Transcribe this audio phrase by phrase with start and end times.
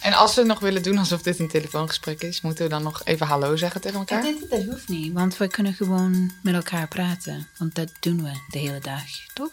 [0.00, 3.04] En als we nog willen doen alsof dit een telefoongesprek is, moeten we dan nog
[3.04, 4.18] even hallo zeggen tegen elkaar?
[4.18, 7.48] Ik denk dat dat hoeft niet, want we kunnen gewoon met elkaar praten.
[7.56, 9.52] Want dat doen we de hele dag, toch?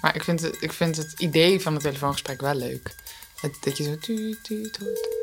[0.00, 2.94] Maar ik vind, het, ik vind het idee van het telefoongesprek wel leuk.
[3.40, 5.17] Dat, dat je zo tuut, tuut hoort.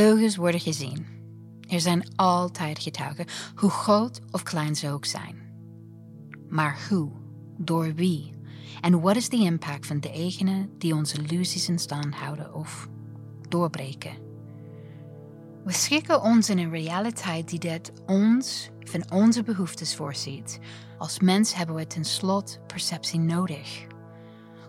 [0.00, 1.06] Leugens worden gezien.
[1.68, 5.36] Er zijn altijd getuigen, hoe groot of klein ze ook zijn.
[6.48, 7.10] Maar hoe?
[7.56, 8.34] Door wie?
[8.80, 12.88] En wat is de impact van de eigenen die onze illusies in stand houden of
[13.48, 14.12] doorbreken?
[15.64, 20.58] We schikken ons in een realiteit die dit ons van onze behoeftes voorziet.
[20.98, 23.86] Als mens hebben we tenslotte perceptie nodig.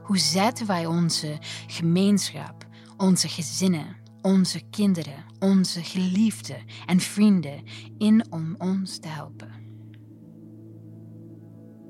[0.03, 1.37] Hoe zetten wij onze
[1.67, 2.65] gemeenschap,
[2.97, 7.63] onze gezinnen, onze kinderen, onze geliefden en vrienden
[7.97, 9.51] in om ons te helpen?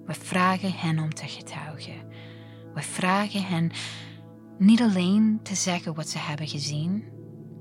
[0.05, 2.07] We vragen hen om te getuigen.
[2.73, 3.71] We vragen hen
[4.57, 7.03] niet alleen te zeggen wat ze hebben gezien,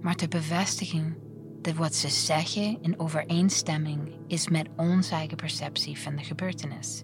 [0.01, 1.17] maar te bevestigen
[1.63, 7.03] dat wat ze zeggen in overeenstemming is met onze eigen perceptie van de gebeurtenis.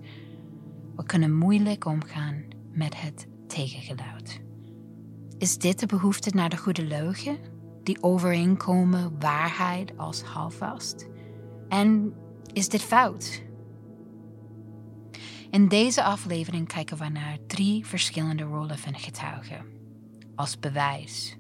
[0.96, 4.40] We kunnen moeilijk omgaan met het tegengeluid.
[5.38, 7.38] Is dit de behoefte naar de goede leugen,
[7.86, 11.06] die overeenkomen waarheid als halfvast?
[11.68, 12.14] En
[12.52, 13.42] is dit fout?
[15.50, 19.66] In deze aflevering kijken we naar drie verschillende rollen van getuigen:
[20.34, 21.36] als bewijs,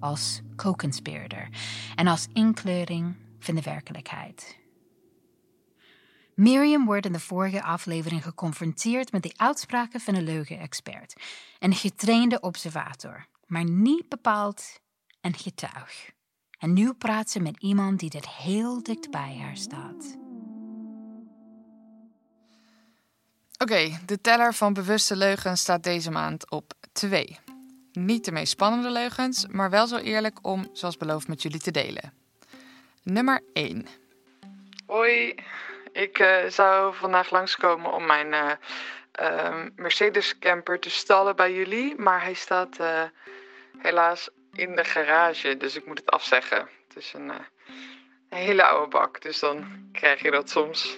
[0.00, 1.48] als co-conspirator
[1.94, 4.60] en als inkleuring van de werkelijkheid.
[6.34, 11.22] Miriam wordt in de vorige aflevering geconfronteerd met de uitspraken van een leugenexpert,
[11.58, 14.80] een getrainde observator, maar niet bepaald
[15.22, 16.10] een getuig.
[16.58, 20.16] En nu praat ze met iemand die dit heel dicht bij haar staat.
[23.58, 27.38] Oké, de teller van bewuste leugens staat deze maand op 2.
[27.92, 31.70] Niet de meest spannende leugens, maar wel zo eerlijk om, zoals beloofd, met jullie te
[31.70, 32.12] delen.
[33.02, 33.86] Nummer 1.
[34.86, 35.34] Hoi,
[35.92, 38.50] ik eh, zou vandaag langskomen om mijn eh,
[39.12, 41.94] ehm, Mercedes camper te stallen bij jullie.
[41.96, 43.02] Maar hij staat eh,
[43.78, 46.68] helaas in de garage, dus ik moet het afzeggen.
[46.88, 50.96] Het is een, een hele oude bak, dus dan krijg je dat soms.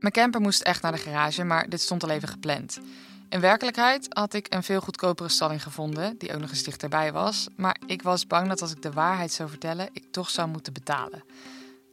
[0.00, 2.80] Mijn camper moest echt naar de garage, maar dit stond al even gepland.
[3.28, 7.48] In werkelijkheid had ik een veel goedkopere stalling gevonden, die ook nog eens dichterbij was.
[7.56, 10.72] Maar ik was bang dat als ik de waarheid zou vertellen, ik toch zou moeten
[10.72, 11.24] betalen.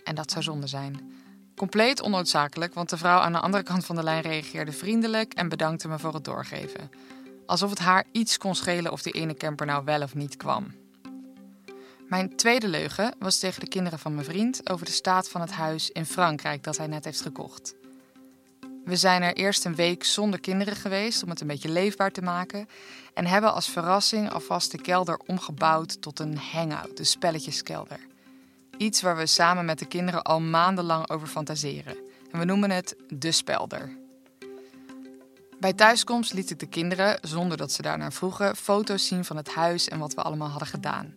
[0.03, 1.17] En dat zou zonde zijn.
[1.55, 5.49] Compleet onnoodzakelijk, want de vrouw aan de andere kant van de lijn reageerde vriendelijk en
[5.49, 6.91] bedankte me voor het doorgeven.
[7.49, 10.73] Alsof het haar iets kon schelen of die ene camper nou wel of niet kwam.
[12.07, 15.51] Mijn tweede leugen was tegen de kinderen van mijn vriend over de staat van het
[15.51, 17.75] huis in Frankrijk dat hij net heeft gekocht.
[18.85, 22.21] We zijn er eerst een week zonder kinderen geweest om het een beetje leefbaar te
[22.21, 22.67] maken.
[23.13, 27.99] En hebben als verrassing alvast de kelder omgebouwd tot een hangout, de spelletjeskelder.
[28.77, 31.97] Iets waar we samen met de kinderen al maandenlang over fantaseren.
[32.31, 33.97] En we noemen het de spelder.
[35.59, 39.49] Bij thuiskomst liet ik de kinderen, zonder dat ze daarnaar vroegen, foto's zien van het
[39.49, 41.13] huis en wat we allemaal hadden gedaan.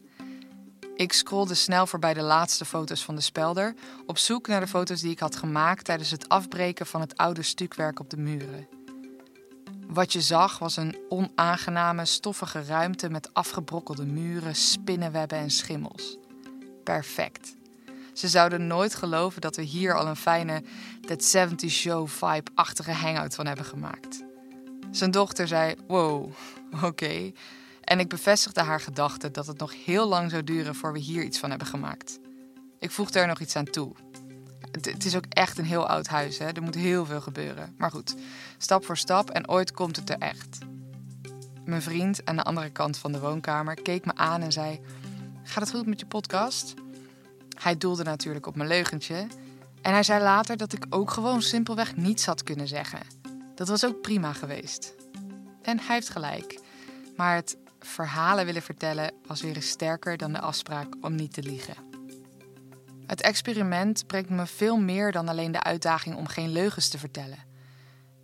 [0.95, 3.75] Ik scrolde snel voorbij de laatste foto's van de spelder,
[4.07, 7.43] op zoek naar de foto's die ik had gemaakt tijdens het afbreken van het oude
[7.43, 8.69] stukwerk op de muren.
[9.87, 16.17] Wat je zag was een onaangename, stoffige ruimte met afgebrokkelde muren, spinnenwebben en schimmels.
[16.85, 17.57] Perfect.
[18.13, 20.63] Ze zouden nooit geloven dat we hier al een fijne
[21.07, 24.22] That 70 Show vibe-achtige hangout van hebben gemaakt.
[24.93, 26.33] Zijn dochter zei: Wow,
[26.83, 27.33] oké.
[27.81, 31.23] En ik bevestigde haar gedachte dat het nog heel lang zou duren voor we hier
[31.23, 32.19] iets van hebben gemaakt.
[32.79, 33.93] Ik voegde er nog iets aan toe.
[34.71, 36.47] Het, het is ook echt een heel oud huis, hè?
[36.47, 37.75] er moet heel veel gebeuren.
[37.79, 38.15] Maar goed,
[38.59, 40.59] stap voor stap en ooit komt het er echt.
[41.65, 44.81] Mijn vriend aan de andere kant van de woonkamer keek me aan en zei:
[45.43, 46.75] Gaat het goed met je podcast?
[47.59, 49.27] Hij doelde natuurlijk op mijn leugentje.
[49.83, 53.22] En hij zei later dat ik ook gewoon simpelweg niets had kunnen zeggen.
[53.63, 54.95] Dat was ook prima geweest.
[55.63, 56.61] En hij heeft gelijk.
[57.17, 61.43] Maar het verhalen willen vertellen was weer eens sterker dan de afspraak om niet te
[61.43, 61.75] liegen.
[63.07, 67.39] Het experiment brengt me veel meer dan alleen de uitdaging om geen leugens te vertellen.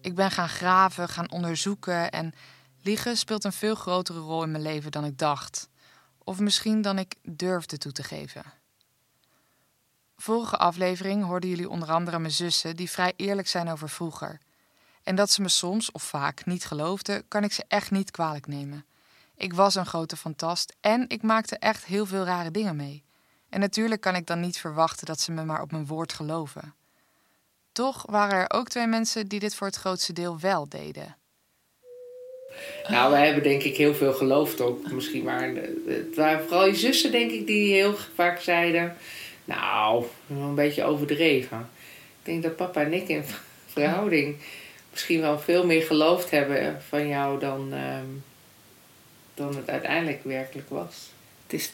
[0.00, 2.32] Ik ben gaan graven, gaan onderzoeken en
[2.82, 5.68] liegen speelt een veel grotere rol in mijn leven dan ik dacht.
[6.18, 8.42] Of misschien dan ik durfde toe te geven.
[10.16, 14.46] Vorige aflevering hoorden jullie onder andere mijn zussen die vrij eerlijk zijn over vroeger.
[15.08, 18.46] En dat ze me soms of vaak niet geloofden, kan ik ze echt niet kwalijk
[18.46, 18.84] nemen.
[19.36, 23.02] Ik was een grote fantast en ik maakte echt heel veel rare dingen mee.
[23.48, 26.74] En natuurlijk kan ik dan niet verwachten dat ze me maar op mijn woord geloven.
[27.72, 31.16] Toch waren er ook twee mensen die dit voor het grootste deel wel deden.
[32.88, 34.90] Nou, wij hebben denk ik heel veel geloofd ook.
[34.90, 35.56] Misschien waren
[35.86, 38.96] het waren vooral je zussen, denk ik, die heel vaak zeiden...
[39.44, 41.70] Nou, een beetje overdreven.
[42.18, 43.24] Ik denk dat papa en ik in
[43.72, 44.36] verhouding
[44.90, 48.06] misschien wel veel meer geloofd hebben van jou dan, ehm,
[49.34, 51.10] dan het uiteindelijk werkelijk was.
[51.42, 51.72] Het is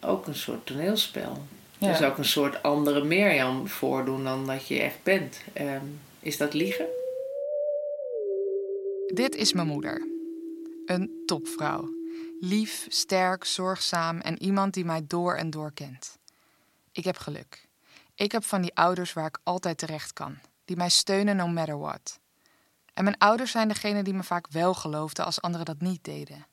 [0.00, 1.46] ook een soort toneelspel.
[1.78, 1.88] Ja.
[1.88, 5.40] Het is ook een soort andere Mirjam voordoen dan dat je echt bent.
[5.52, 5.86] Ehm,
[6.20, 6.86] is dat liegen?
[9.14, 10.06] Dit is mijn moeder.
[10.86, 11.88] Een topvrouw.
[12.40, 16.18] Lief, sterk, zorgzaam en iemand die mij door en door kent.
[16.92, 17.66] Ik heb geluk.
[18.14, 21.78] Ik heb van die ouders waar ik altijd terecht kan, die mij steunen no matter
[21.78, 22.18] what.
[22.94, 26.46] En mijn ouders zijn degene die me vaak wel geloofden als anderen dat niet deden.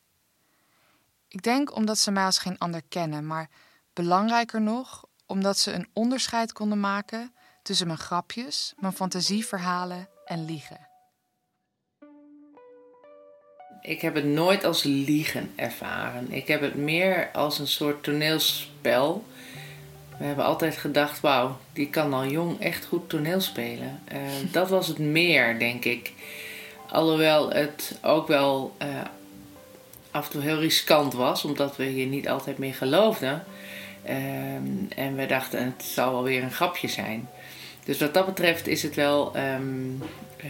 [1.28, 3.50] Ik denk omdat ze mij als geen ander kennen, maar
[3.94, 7.34] belangrijker nog, omdat ze een onderscheid konden maken
[7.64, 10.88] tussen mijn grapjes, mijn fantasieverhalen en liegen.
[13.82, 16.32] Ik heb het nooit als liegen ervaren.
[16.32, 19.26] Ik heb het meer als een soort toneelspel.
[20.19, 24.01] We hebben altijd gedacht, wauw, die kan al jong echt goed toneel spelen.
[24.06, 24.18] Eh,
[24.51, 26.12] dat was het meer, denk ik.
[26.89, 28.88] Alhoewel het ook wel eh,
[30.12, 33.44] af en toe heel riskant was, omdat we hier niet altijd meer geloofden.
[34.04, 37.30] Ehm, en we dachten, het zal wel weer een grapje zijn.
[37.86, 39.92] Dus wat dat betreft is het wel ehm,
[40.38, 40.48] eh,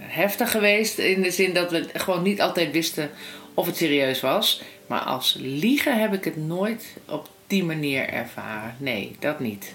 [0.00, 0.98] heftig geweest.
[0.98, 3.10] In de zin dat we gewoon niet altijd wisten
[3.54, 4.62] of het serieus was.
[4.86, 8.74] Maar als liegen heb ik het nooit op die manier ervaren.
[8.78, 9.74] Nee, dat niet.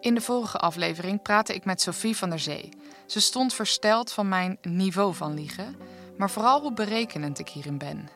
[0.00, 2.68] In de vorige aflevering praatte ik met Sophie van der Zee.
[3.06, 5.76] Ze stond versteld van mijn niveau van liegen,
[6.16, 8.08] maar vooral hoe berekenend ik hierin ben.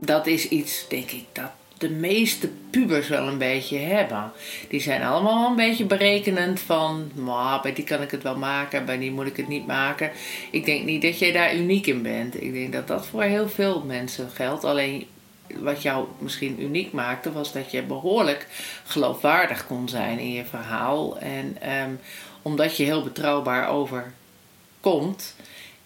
[0.00, 4.32] Dat is iets, denk ik, dat de meeste pubers wel een beetje hebben.
[4.68, 8.84] Die zijn allemaal een beetje berekenend van, "Maar, bij die kan ik het wel maken,
[8.84, 10.10] bij die moet ik het niet maken.
[10.50, 12.42] Ik denk niet dat jij daar uniek in bent.
[12.42, 14.64] Ik denk dat dat voor heel veel mensen geldt.
[14.64, 15.06] Alleen
[15.46, 18.46] wat jou misschien uniek maakte, was dat je behoorlijk
[18.84, 21.18] geloofwaardig kon zijn in je verhaal.
[21.18, 21.94] En ehm,
[22.42, 25.36] omdat je heel betrouwbaar overkomt,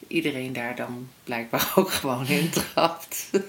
[0.06, 3.30] iedereen daar dan blijkbaar ook gewoon in trapt.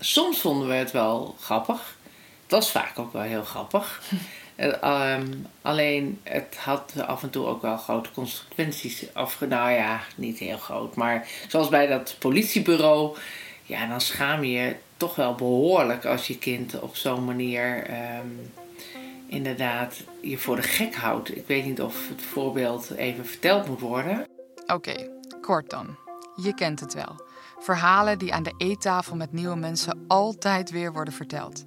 [0.00, 1.96] Soms vonden we het wel grappig.
[2.42, 4.02] Het was vaak ook wel heel grappig.
[4.60, 5.26] Eh, ehm,
[5.62, 9.46] alleen het had af en toe ook wel grote consequenties afge...
[9.46, 10.94] Nou ja, niet heel groot.
[10.94, 13.16] Maar zoals bij dat politiebureau...
[13.70, 17.84] Ja, dan schaam je je toch wel behoorlijk als je kind op zo'n manier...
[17.86, 18.26] ehm,
[19.26, 21.36] inderdaad je voor de gek houdt.
[21.36, 24.26] Ik weet niet of het voorbeeld even verteld moet worden.
[24.66, 25.08] Oké,
[25.40, 25.96] kort dan.
[26.36, 27.22] Je kent het wel.
[27.58, 31.64] Verhalen die aan de eettafel met nieuwe mensen altijd weer worden verteld.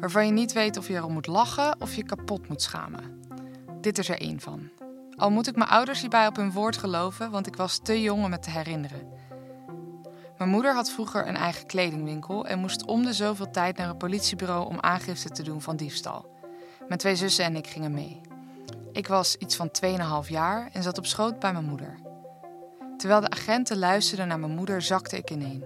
[0.00, 3.22] Waarvan je niet weet of je erom moet lachen of je kapot moet schamen.
[3.80, 4.68] Dit is er één van.
[5.16, 8.24] Al moet ik mijn ouders hierbij op hun woord geloven, want ik was te jong
[8.24, 9.15] om het te herinneren.
[10.38, 13.96] Mijn moeder had vroeger een eigen kledingwinkel en moest om de zoveel tijd naar een
[13.96, 16.28] politiebureau om aangifte te doen van diefstal.
[16.86, 18.20] Mijn twee zussen en ik gingen mee.
[18.92, 19.70] Ik was iets van
[20.24, 21.98] 2,5 jaar en zat op schoot bij mijn moeder.
[22.96, 25.64] Terwijl de agenten luisterden naar mijn moeder, zakte ik ineen.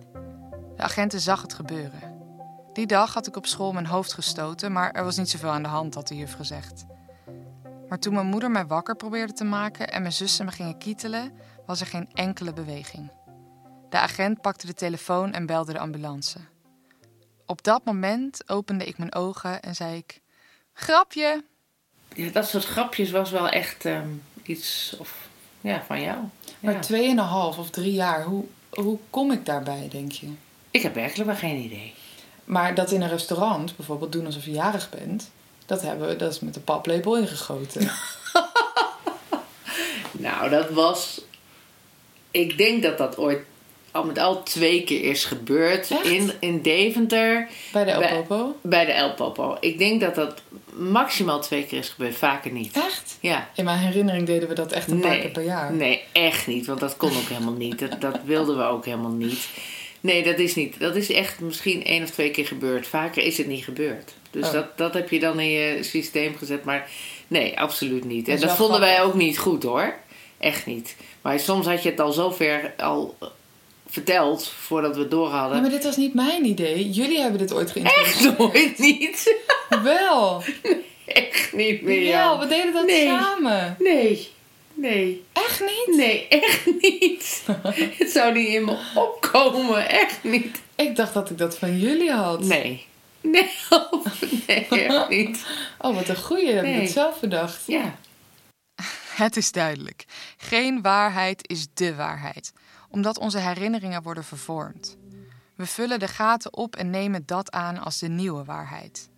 [0.77, 2.19] De agenten zag het gebeuren.
[2.73, 5.63] Die dag had ik op school mijn hoofd gestoten, maar er was niet zoveel aan
[5.63, 6.85] de hand, had de juf gezegd.
[7.89, 11.33] Maar toen mijn moeder mij wakker probeerde te maken en mijn zussen me gingen kietelen,
[11.67, 13.11] was er geen enkele beweging.
[13.91, 16.39] De agent pakte de telefoon en belde de ambulance.
[17.47, 20.21] Op dat moment opende ik mijn ogen en zei ik:
[20.73, 21.45] Grapje!
[22.15, 24.09] Ja, dat soort grapjes was wel echt ehm,
[24.43, 25.29] iets of,
[25.61, 26.19] ja, van jou.
[26.61, 30.27] Maar tweeënhalf of drie jaar, hoe, hoe kom ik daarbij, denk je?
[30.71, 31.95] Ik heb werkelijk wel geen idee.
[32.45, 35.31] Maar dat in een restaurant, bijvoorbeeld doen alsof je jarig bent,
[35.67, 37.91] dat, hebben we, dat is met de paplepel ingegoten.
[40.13, 41.21] Nou, dat was.
[42.31, 43.41] Ik denk dat dat ooit
[43.91, 45.91] al met al twee keer is gebeurd.
[45.91, 46.05] Echt?
[46.05, 48.57] In, in Deventer Bij de El Bij- Popo.
[48.63, 49.57] bij de El Popo.
[49.61, 50.43] Ik denk dat dat
[50.73, 52.77] maximaal twee keer is gebeurd, vaker niet.
[52.77, 53.17] Echt?
[53.21, 53.51] Ja.
[53.55, 55.73] In mijn herinnering deden we dat echt een paar Nee, keer per jaar.
[55.73, 56.67] nee, echt niet.
[56.67, 57.79] Want dat kon ook helemaal niet.
[57.79, 59.49] Dat, dat wilden we ook helemaal niet.
[60.01, 60.81] Nee, dat is niet.
[60.81, 62.87] Dat is echt misschien één of twee keer gebeurd.
[62.87, 64.13] Vaker is het niet gebeurd.
[64.31, 64.53] Dus Oh.
[64.53, 66.65] dat, dat heb je dan in je systeem gezet.
[66.65, 66.89] Maar
[67.29, 68.29] nee, absoluut niet.
[68.29, 69.95] En dat vonden wij ook niet goed hoor.
[70.39, 70.97] Echt niet.
[71.23, 73.17] Maar soms had je het al zover al
[73.91, 75.53] verteld voordat we het door hadden.
[75.53, 76.91] Nee, maar dit was niet mijn idee.
[76.91, 78.39] Jullie hebben dit ooit Echt geïntroduceerd.
[78.39, 79.37] nooit niet.
[79.83, 80.43] Wel.
[81.07, 82.13] Echt niet meer.
[82.13, 83.07] Wel, we deden dat Nee.
[83.07, 83.77] samen.
[83.79, 84.29] Nee.
[84.75, 85.25] Nee.
[85.33, 85.97] Echt niet?
[85.97, 87.43] Nee, echt niet.
[87.99, 90.61] Het zou niet in me opkomen, echt niet.
[90.75, 92.41] Ik dacht dat ik dat van jullie had.
[92.45, 92.87] Nee.
[93.21, 93.51] Nee,
[94.47, 95.47] nee echt niet.
[95.79, 96.53] Oh, wat een goeie.
[96.53, 97.63] Heb ik het zelf bedacht.
[97.67, 97.99] Ja.
[99.15, 100.05] Het is duidelijk.
[100.37, 102.53] Geen waarheid is de waarheid,
[102.91, 104.97] omdat onze herinneringen worden vervormd.
[105.57, 109.09] We vullen de gaten op en nemen dat aan als de nieuwe waarheid.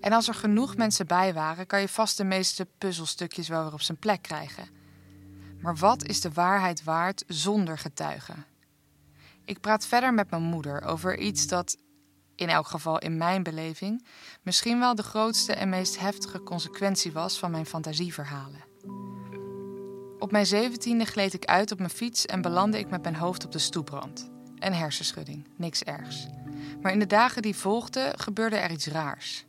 [0.00, 3.72] En als er genoeg mensen bij waren, kan je vast de meeste puzzelstukjes wel weer
[3.72, 4.68] op zijn plek krijgen.
[5.60, 8.46] Maar wat is de waarheid waard zonder getuigen?
[9.44, 11.76] Ik praat verder met mijn moeder over iets dat,
[12.34, 14.06] in elk geval in mijn beleving,
[14.42, 18.71] misschien wel de grootste en meest heftige consequentie was van mijn fantasieverhalen.
[20.22, 23.44] Op mijn zeventiende gleed ik uit op mijn fiets en belandde ik met mijn hoofd
[23.44, 24.30] op de stoeprand.
[24.58, 26.26] Een hersenschudding, niks ergs.
[26.82, 29.44] Maar in de dagen die volgden gebeurde er iets raars.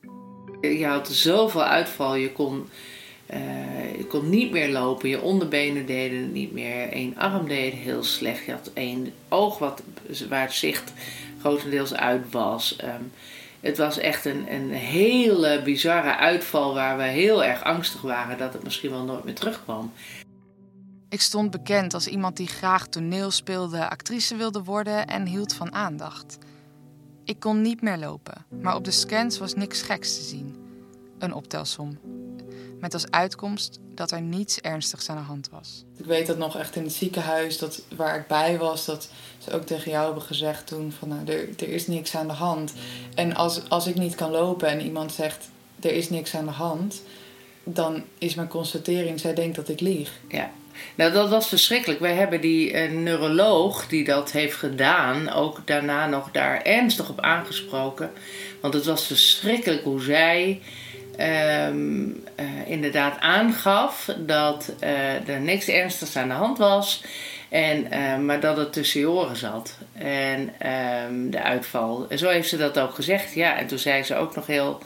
[0.61, 2.15] Je had zoveel uitval.
[2.15, 2.69] Je kon,
[3.25, 3.39] eh,
[4.09, 5.09] kon niet meer lopen.
[5.09, 6.87] Je onderbenen deden niet meer.
[6.95, 8.45] Eén arm deed heel slecht.
[8.45, 9.81] Je had één oog wat,
[10.29, 10.93] waar het zicht
[11.39, 12.75] grotendeels uit was.
[12.75, 13.03] Ehm,
[13.59, 18.53] het was echt een, een hele bizarre uitval waar we heel erg angstig waren dat
[18.53, 19.91] het misschien wel nooit meer terugkwam.
[21.13, 25.73] Ik stond bekend als iemand die graag toneel speelde, actrice wilde worden en hield van
[25.73, 26.37] aandacht.
[27.23, 30.55] Ik kon niet meer lopen, maar op de scans was niks geks te zien.
[31.19, 31.99] Een optelsom.
[32.79, 35.83] Met als uitkomst dat er niets ernstigs aan de hand was.
[35.97, 39.51] Ik weet dat nog echt in het ziekenhuis, dat, waar ik bij was, dat ze
[39.51, 42.73] ook tegen jou hebben gezegd toen van nou, er, er is niks aan de hand.
[43.15, 46.51] En als, als ik niet kan lopen en iemand zegt er is niks aan de
[46.51, 47.01] hand,
[47.63, 50.11] dan is mijn constatering, zij denkt dat ik lieg.
[50.27, 50.51] Ja,
[50.95, 51.99] nou dat was verschrikkelijk.
[51.99, 57.21] Wij hebben die eh, neuroloog die dat heeft gedaan ook daarna nog daar ernstig op
[57.21, 58.11] aangesproken.
[58.61, 60.61] Want het was verschrikkelijk hoe zij
[61.17, 67.03] ehm, eh, inderdaad aangaf dat eh, er niks ernstigs aan de hand was.
[67.49, 67.87] En,
[68.25, 69.77] maar dat het tussen je oren zat.
[69.93, 72.05] En ehm, de uitval.
[72.09, 73.33] En zo heeft ze dat ook gezegd.
[73.33, 74.81] Ja, en toen zei ze ook nog heel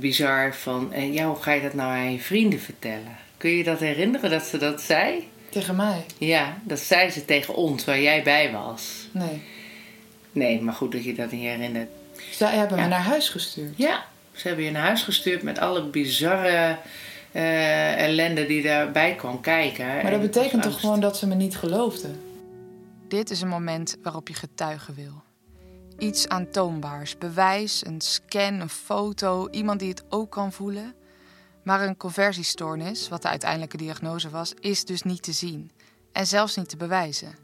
[0.00, 0.92] bizar van...
[1.12, 3.21] ja, hoe ga je dat nou aan je vrienden vertellen?
[3.42, 5.28] Kun je je dat herinneren dat ze dat zei?
[5.48, 6.06] Tegen mij?
[6.18, 9.08] Ja, dat zei ze tegen ons, waar jij bij was.
[9.12, 9.42] Nee.
[10.32, 11.88] Nee, maar goed dat je dat niet herinnert.
[12.30, 12.82] Zij hebben Ja.
[12.82, 13.72] me naar huis gestuurd.
[13.76, 16.76] Ja, ze hebben je naar huis gestuurd met alle bizarre
[17.32, 19.86] eh, ellende die daarbij kwam kijken.
[19.86, 22.20] Maar dat betekent toch gewoon dat ze me niet geloofden?
[23.08, 25.22] Dit is een moment waarop je getuigen wil.
[25.98, 30.94] Iets aantoonbaars, bewijs, een scan, een foto, iemand die het ook kan voelen.
[31.62, 35.70] Maar een conversiestoornis, wat de uiteindelijke diagnose was, is dus niet te zien
[36.12, 37.34] en zelfs niet te bewijzen.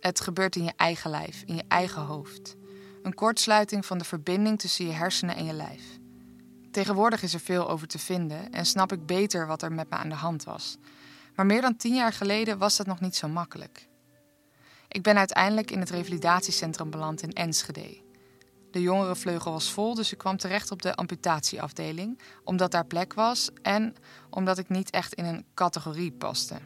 [0.00, 2.56] Het gebeurt in je eigen lijf, in je eigen hoofd.
[3.02, 5.82] Een kortsluiting van de verbinding tussen je hersenen en je lijf.
[6.70, 9.96] Tegenwoordig is er veel over te vinden en snap ik beter wat er met me
[9.96, 10.76] aan de hand was.
[11.34, 13.88] Maar meer dan tien jaar geleden was dat nog niet zo makkelijk.
[14.88, 18.06] Ik ben uiteindelijk in het revalidatiecentrum beland in Enschede.
[18.70, 23.50] De jongerenvleugel was vol, dus ik kwam terecht op de amputatieafdeling, omdat daar plek was
[23.62, 23.94] en
[24.30, 26.56] omdat ik niet echt in een categorie paste.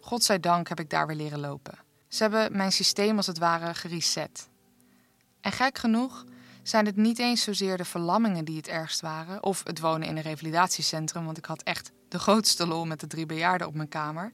[0.00, 1.78] Godzijdank heb ik daar weer leren lopen.
[2.08, 4.48] Ze hebben mijn systeem als het ware gereset.
[5.40, 6.24] En gek genoeg
[6.62, 10.16] zijn het niet eens zozeer de verlammingen die het ergst waren, of het wonen in
[10.16, 13.88] een revalidatiecentrum, want ik had echt de grootste lol met de drie bejaarden op mijn
[13.88, 14.32] kamer,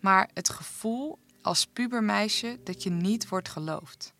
[0.00, 4.12] maar het gevoel als pubermeisje dat je niet wordt geloofd.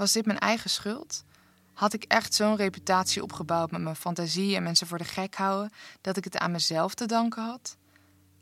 [0.00, 1.24] Was dit mijn eigen schuld?
[1.72, 5.72] Had ik echt zo'n reputatie opgebouwd met mijn fantasie en mensen voor de gek houden
[6.00, 7.76] dat ik het aan mezelf te danken had?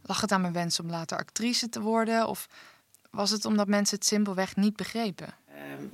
[0.03, 2.49] Lag het aan mijn wens om later actrice te worden of
[3.11, 5.35] was het omdat mensen het simpelweg niet begrepen?
[5.49, 5.85] Ehm,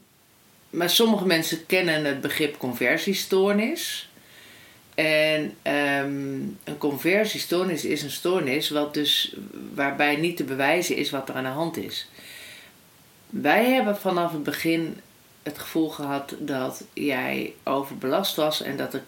[0.71, 4.11] maar sommige mensen kennen het begrip conversiestoornis.
[4.95, 9.37] En ehm, een conversiestoornis is een stoornis wat dus,
[9.75, 12.09] waarbij niet te bewijzen is wat er aan de hand is.
[13.31, 15.01] Wij hebben vanaf het begin
[15.45, 19.03] het gevoel gehad dat jij overbelast was en dat er,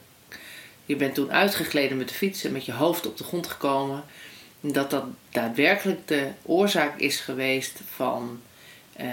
[0.84, 4.04] je bent toen uitgegleden met de fiets en met je hoofd op de grond gekomen.
[4.60, 8.40] Dat dat daadwerkelijk de oorzaak is geweest van
[8.92, 9.06] eh,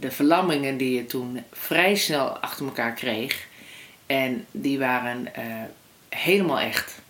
[0.00, 3.46] de verlammingen die je toen vrij snel achter elkaar kreeg.
[4.06, 5.44] En die waren eh,
[6.08, 7.02] helemaal echt.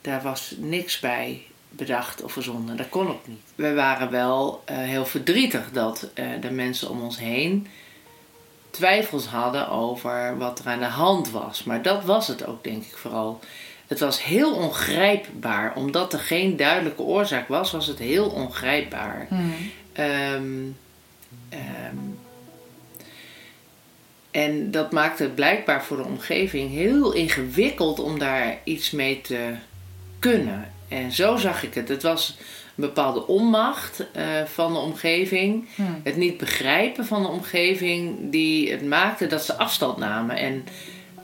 [0.00, 2.76] Daar was niks bij bedacht of verzonnen.
[2.76, 3.42] Dat kon ook niet.
[3.54, 6.10] We waren wel eh, heel verdrietig dat
[6.40, 7.66] de mensen om ons heen
[8.74, 11.64] twijfels hadden over wat er aan de hand was.
[11.64, 13.40] Maar dat was het ook, denk ik vooral.
[13.86, 15.74] Het was heel ongrijpbaar.
[15.76, 19.28] Omdat er geen duidelijke oorzaak was, was het heel ongrijpbaar.
[19.92, 20.44] Ehm,
[21.48, 21.96] ehm,
[24.30, 29.54] en dat maakte het blijkbaar voor de omgeving heel ingewikkeld om daar iets mee te
[30.18, 30.72] kunnen.
[30.88, 31.88] En zo zag ik het.
[31.88, 32.36] Het was
[32.74, 35.68] bepaalde onmacht eh, van de omgeving.
[35.74, 36.00] Hmm.
[36.04, 40.36] Het niet begrijpen van de omgeving die het maakte dat ze afstand namen.
[40.36, 40.64] En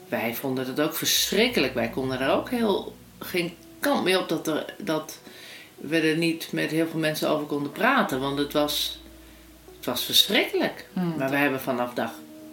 [0.09, 1.75] wij vonden het ook verschrikkelijk.
[1.75, 5.19] Wij konden er ook heel geen kant mee op dat, er, dat
[5.77, 8.21] we er niet met heel veel mensen over konden praten.
[8.21, 9.01] Want het was,
[9.77, 10.87] het was verschrikkelijk.
[10.93, 11.15] Hmm.
[11.19, 12.11] Maar we hebben vanaf, dag,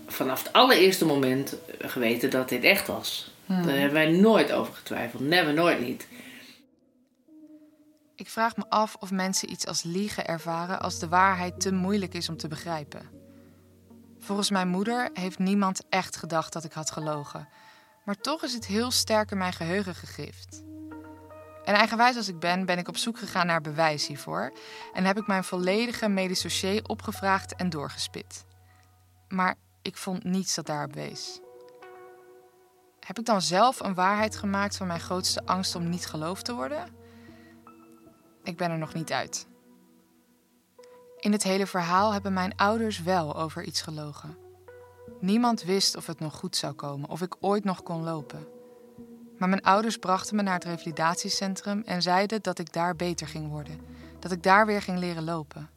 [0.07, 3.31] vanaf het allereerste moment geweten dat dit echt was.
[3.45, 3.65] Hmm.
[3.65, 5.21] Daar hebben wij nooit over getwijfeld.
[5.21, 6.07] Never, nooit niet.
[8.17, 12.13] Ik vraag me af of mensen iets als liegen ervaren als de waarheid te moeilijk
[12.13, 13.09] is om te begrijpen.
[14.19, 17.47] Volgens mijn moeder heeft niemand echt gedacht dat ik had gelogen.
[18.05, 20.63] Maar toch is het heel sterk in mijn geheugen gegrift.
[21.63, 24.53] En eigenwijs als ik ben, ben ik op zoek gegaan naar bewijs hiervoor.
[24.93, 28.45] En heb ik mijn volledige medisch dossier opgevraagd en doorgespit.
[29.27, 31.39] Maar ik vond niets dat daarop wees.
[32.99, 36.53] Heb ik dan zelf een waarheid gemaakt van mijn grootste angst om niet geloofd te
[36.53, 36.96] worden?
[38.47, 39.47] Ik ben er nog niet uit.
[41.19, 44.37] In het hele verhaal hebben mijn ouders wel over iets gelogen.
[45.19, 48.47] Niemand wist of het nog goed zou komen, of ik ooit nog kon lopen.
[49.37, 53.49] Maar mijn ouders brachten me naar het revalidatiecentrum en zeiden dat ik daar beter ging
[53.49, 53.79] worden,
[54.19, 55.69] dat ik daar weer ging leren lopen.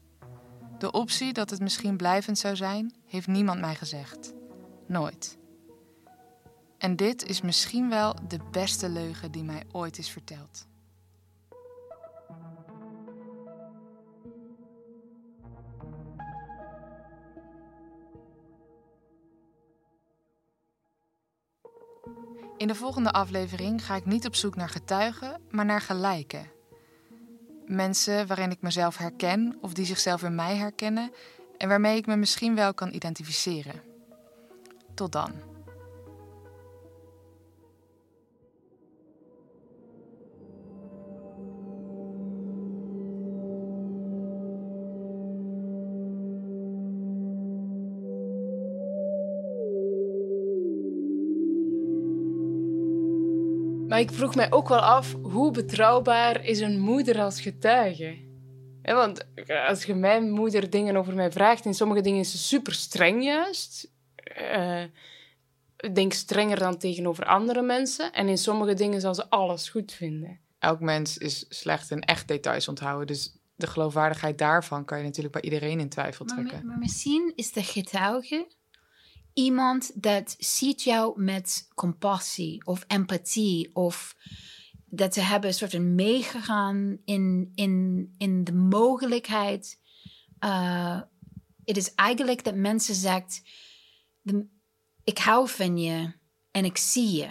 [0.77, 4.33] De optie dat het misschien blijvend zou zijn, heeft niemand mij gezegd.
[4.87, 5.37] Nooit.
[6.77, 10.69] En dit is misschien wel de beste leugen die mij ooit is verteld.
[22.61, 26.51] In de volgende aflevering ga ik niet op zoek naar getuigen, maar naar gelijken.
[27.65, 31.11] Mensen waarin ik mezelf herken of die zichzelf in mij herkennen
[31.57, 33.81] en waarmee ik me misschien wel kan identificeren.
[34.93, 35.50] Tot dan.
[53.91, 58.17] Maar ik vroeg mij ook wel af, hoe betrouwbaar is een moeder als getuige?
[58.81, 59.25] Want
[59.67, 63.23] als je mijn moeder dingen over mij vraagt, in sommige dingen is ze super streng
[63.23, 63.91] juist.
[64.15, 64.83] Eh,
[65.77, 68.13] ik denk strenger dan tegenover andere mensen.
[68.13, 70.39] En in sommige dingen zal ze alles goed vinden.
[70.59, 73.07] Elk mens is slecht in echt details onthouden.
[73.07, 76.59] Dus de geloofwaardigheid daarvan kan je natuurlijk bij iedereen in twijfel Maar, trekken.
[76.59, 78.47] mi- maar misschien is de getuige
[79.41, 84.15] iemand dat ziet jou met compassie of empathie of
[84.85, 89.79] dat ze hebben een soort van meegegaan in, in, in de mogelijkheid.
[90.39, 91.01] eh,
[91.65, 93.41] het is eigenlijk dat mensen zegt,
[95.03, 96.13] ik hou van je
[96.51, 97.29] en ik zie je.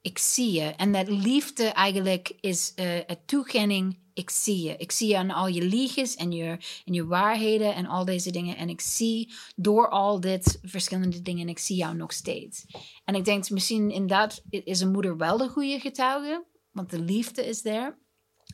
[0.00, 0.64] Ik zie je.
[0.64, 3.98] En dat liefde eigenlijk is eh, een toekenning.
[4.16, 4.76] Ik zie je.
[4.76, 8.30] Ik zie je aan al je liedjes en je, en je waarheden en al deze
[8.30, 8.56] dingen.
[8.56, 12.64] En ik zie door al dit verschillende dingen, ik zie jou nog steeds.
[13.04, 17.46] En ik denk misschien inderdaad is een moeder wel de goede getuige, want de liefde
[17.46, 17.98] is er.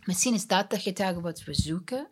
[0.04, 2.10] Misschien is dat de getuige wat we zoeken.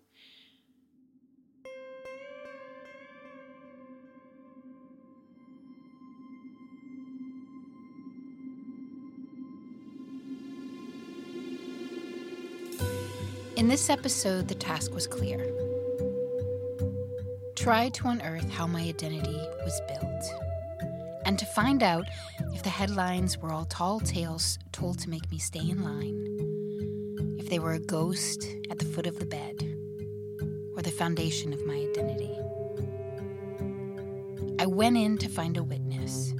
[13.60, 15.38] In this episode, the task was clear.
[17.56, 20.24] Try to unearth how my identity was built,
[21.26, 22.06] and to find out
[22.54, 27.50] if the headlines were all tall tales told to make me stay in line, if
[27.50, 29.62] they were a ghost at the foot of the bed,
[30.74, 32.34] or the foundation of my identity.
[34.58, 36.32] I went in to find a witness,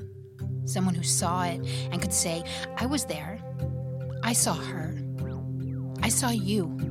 [0.65, 1.61] someone who saw it
[1.93, 2.43] and could say,
[2.79, 3.39] I was there,
[4.23, 4.97] I saw her,
[6.03, 6.91] I saw you.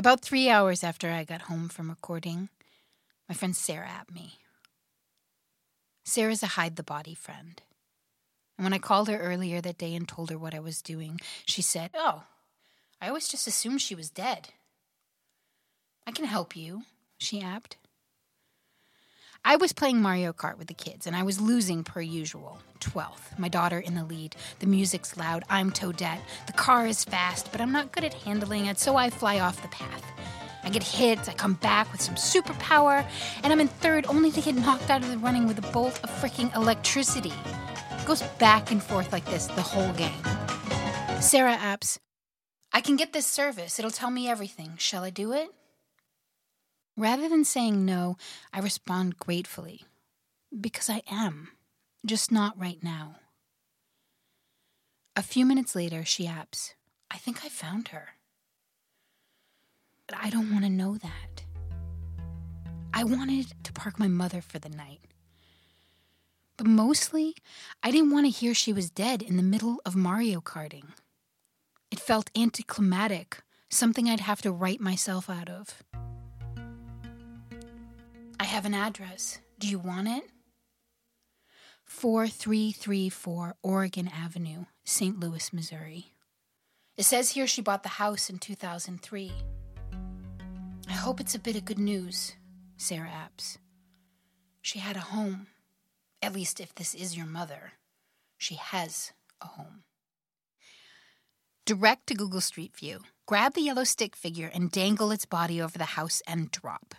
[0.00, 2.48] About three hours after I got home from recording,
[3.28, 4.38] my friend Sarah at me.
[6.06, 7.60] Sarah's a hide the body friend.
[8.56, 11.20] And when I called her earlier that day and told her what I was doing,
[11.44, 12.22] she said, Oh,
[12.98, 14.48] I always just assumed she was dead.
[16.06, 16.84] I can help you,
[17.18, 17.76] she apped.
[19.42, 22.58] I was playing Mario Kart with the kids, and I was losing per usual.
[22.80, 24.36] 12th, my daughter in the lead.
[24.58, 26.20] The music's loud, I'm Toadette.
[26.46, 29.62] The car is fast, but I'm not good at handling it, so I fly off
[29.62, 30.04] the path.
[30.62, 33.06] I get hit, I come back with some superpower,
[33.42, 35.98] and I'm in third only to get knocked out of the running with a bolt
[36.04, 37.32] of freaking electricity.
[37.92, 40.22] It goes back and forth like this the whole game.
[41.22, 41.98] Sarah apps,
[42.74, 43.78] I can get this service.
[43.78, 44.74] It'll tell me everything.
[44.76, 45.48] Shall I do it?
[47.00, 48.18] Rather than saying no,
[48.52, 49.84] I respond gratefully.
[50.60, 51.48] Because I am,
[52.04, 53.14] just not right now.
[55.16, 56.74] A few minutes later, she apps,
[57.10, 58.08] I think I found her.
[60.06, 61.44] But I don't want to know that.
[62.92, 65.00] I wanted to park my mother for the night.
[66.58, 67.34] But mostly,
[67.82, 70.88] I didn't want to hear she was dead in the middle of Mario Karting.
[71.90, 75.82] It felt anticlimactic, something I'd have to write myself out of.
[78.40, 79.38] I have an address.
[79.58, 80.24] Do you want it?
[81.84, 85.20] 4334 Oregon Avenue, St.
[85.20, 86.14] Louis, Missouri.
[86.96, 89.30] It says here she bought the house in 2003.
[90.88, 92.32] I hope it's a bit of good news,
[92.78, 93.58] Sarah apps.
[94.62, 95.48] She had a home.
[96.22, 97.72] At least, if this is your mother,
[98.38, 99.84] she has a home.
[101.66, 103.00] Direct to Google Street View.
[103.26, 106.94] Grab the yellow stick figure and dangle its body over the house and drop.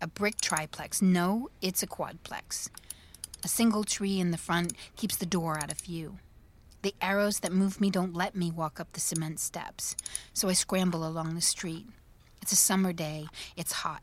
[0.00, 1.02] A brick triplex.
[1.02, 2.70] No, it's a quadplex.
[3.42, 6.18] A single tree in the front keeps the door out of view.
[6.82, 9.96] The arrows that move me don't let me walk up the cement steps,
[10.32, 11.86] so I scramble along the street.
[12.40, 13.26] It's a summer day.
[13.56, 14.02] It's hot.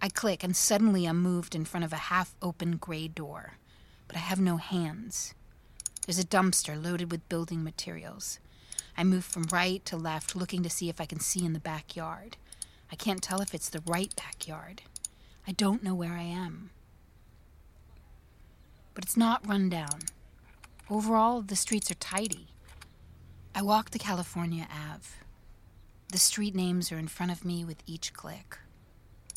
[0.00, 3.54] I click, and suddenly I'm moved in front of a half open gray door.
[4.06, 5.34] But I have no hands.
[6.06, 8.38] There's a dumpster loaded with building materials.
[8.96, 11.60] I move from right to left, looking to see if I can see in the
[11.60, 12.36] backyard.
[12.92, 14.82] I can't tell if it's the right backyard.
[15.46, 16.70] I don't know where I am.
[18.94, 20.00] But it's not run down.
[20.88, 22.48] Overall, the streets are tidy.
[23.54, 25.08] I walk to California Ave.
[26.12, 28.58] The street names are in front of me with each click.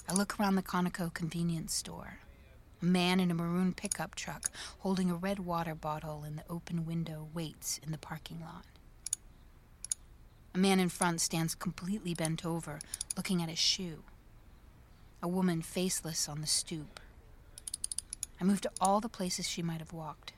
[0.07, 2.19] I look around the Conoco convenience store.
[2.81, 6.85] A man in a maroon pickup truck holding a red water bottle in the open
[6.85, 8.65] window waits in the parking lot.
[10.53, 12.79] A man in front stands completely bent over,
[13.17, 14.03] looking at his shoe.
[15.25, 16.99] A woman faceless on the stoop.
[18.39, 20.33] I move to all the places she might have walked.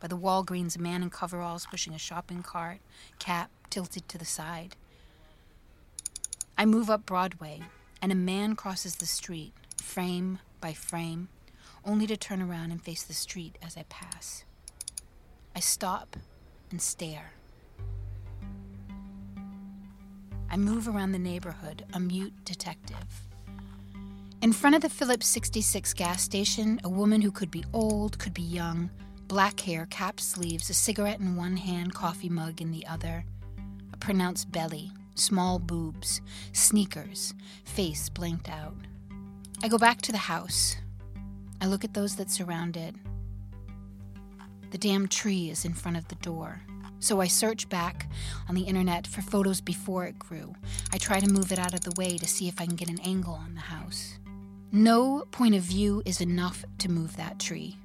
[0.00, 2.80] By the Walgreens, a man in coveralls pushing a shopping cart,
[3.18, 4.76] cap tilted to the side.
[6.58, 7.62] I move up Broadway,
[8.02, 11.28] and a man crosses the street, frame by frame,
[11.82, 14.44] only to turn around and face the street as I pass.
[15.56, 16.18] I stop
[16.70, 17.32] and stare.
[20.50, 23.31] I move around the neighborhood, a mute detective.
[24.42, 28.34] In front of the Phillips 66 gas station, a woman who could be old, could
[28.34, 28.90] be young,
[29.28, 33.24] black hair, capped sleeves, a cigarette in one hand, coffee mug in the other,
[33.92, 36.20] a pronounced belly, small boobs,
[36.52, 38.74] sneakers, face blanked out.
[39.62, 40.74] I go back to the house.
[41.60, 42.96] I look at those that surround it.
[44.72, 46.62] The damn tree is in front of the door.
[46.98, 48.10] So I search back
[48.48, 50.52] on the internet for photos before it grew.
[50.92, 52.90] I try to move it out of the way to see if I can get
[52.90, 54.18] an angle on the house.
[54.74, 57.76] No point of view is enough to move that tree.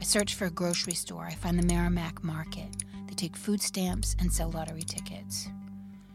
[0.00, 1.24] I search for a grocery store.
[1.24, 2.68] I find the Merrimack Market.
[3.08, 5.48] They take food stamps and sell lottery tickets.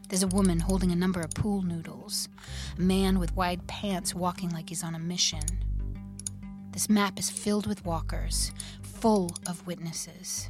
[0.08, 2.30] There's a woman holding a number of pool noodles,
[2.78, 5.44] a man with wide pants walking like he's on a mission.
[6.70, 10.48] This map is filled with walkers, full of witnesses.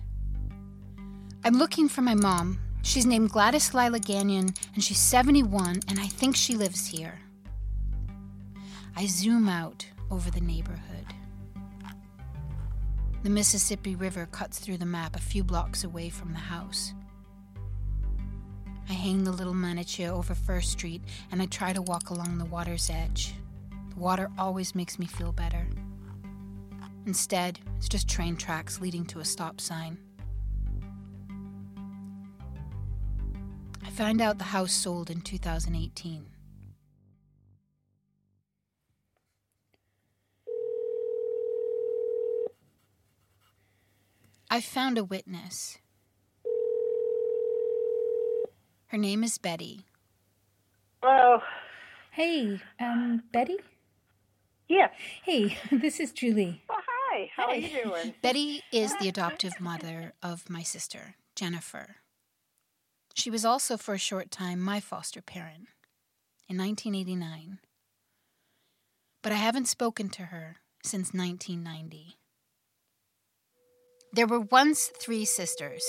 [1.43, 2.61] I'm looking for my mom.
[2.83, 7.19] She's named Gladys Lila Gagnon, and she's 71, and I think she lives here.
[8.97, 11.07] I zoom out over the neighborhood.
[13.23, 16.95] The Mississippi River cuts through the map a few blocks away from the house.
[18.89, 22.45] I hang the little Manitou over First Street and I try to walk along the
[22.45, 23.35] water's edge.
[23.91, 25.67] The water always makes me feel better.
[27.07, 29.99] Instead, it's just train tracks leading to a stop sign.
[33.85, 36.27] I find out the house sold in 2018.
[44.53, 45.79] I found a witness.
[48.89, 49.87] Her name is Betty.
[51.01, 51.41] Hello.
[52.11, 53.59] Hey, um, Betty?
[54.67, 54.89] Yeah.
[55.23, 56.65] Hey, this is Julie.
[56.69, 57.31] Oh, hi.
[57.37, 58.15] How are you doing?
[58.23, 61.99] Betty is the adoptive mother of my sister, Jennifer.
[63.15, 65.69] She was also, for a short time, my foster parent
[66.49, 67.61] in 1989.
[69.23, 72.17] But I haven't spoken to her since 1990.
[74.13, 75.85] There were once three sisters.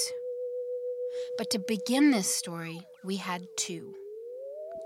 [1.40, 3.96] But to begin this story, we had two.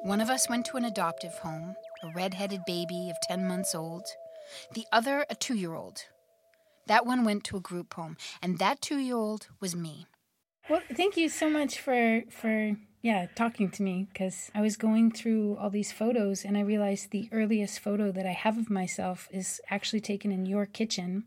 [0.04, 4.06] One of us went to an adoptive home, a red-headed baby of 10 months old.
[4.74, 6.06] The other, a two year old.
[6.88, 10.06] That one went to a group home, and that two year old was me.
[10.70, 15.12] Well, thank you so much for for yeah talking to me because I was going
[15.12, 19.28] through all these photos and I realized the earliest photo that I have of myself
[19.30, 21.26] is actually taken in your kitchen.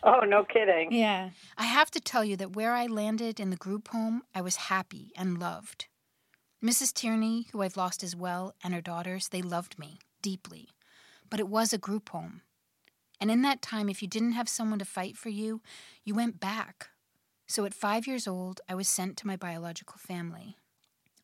[0.04, 0.92] Oh, no kidding.
[0.92, 1.30] Yeah.
[1.58, 4.56] I have to tell you that where I landed in the group home, I was
[4.56, 5.88] happy and loved.
[6.64, 6.94] Mrs.
[6.94, 10.68] Tierney, who I've lost as well, and her daughters, they loved me deeply.
[11.28, 12.42] But it was a group home.
[13.20, 15.60] And in that time, if you didn't have someone to fight for you,
[16.04, 16.88] you went back.
[17.46, 20.56] So at five years old, I was sent to my biological family.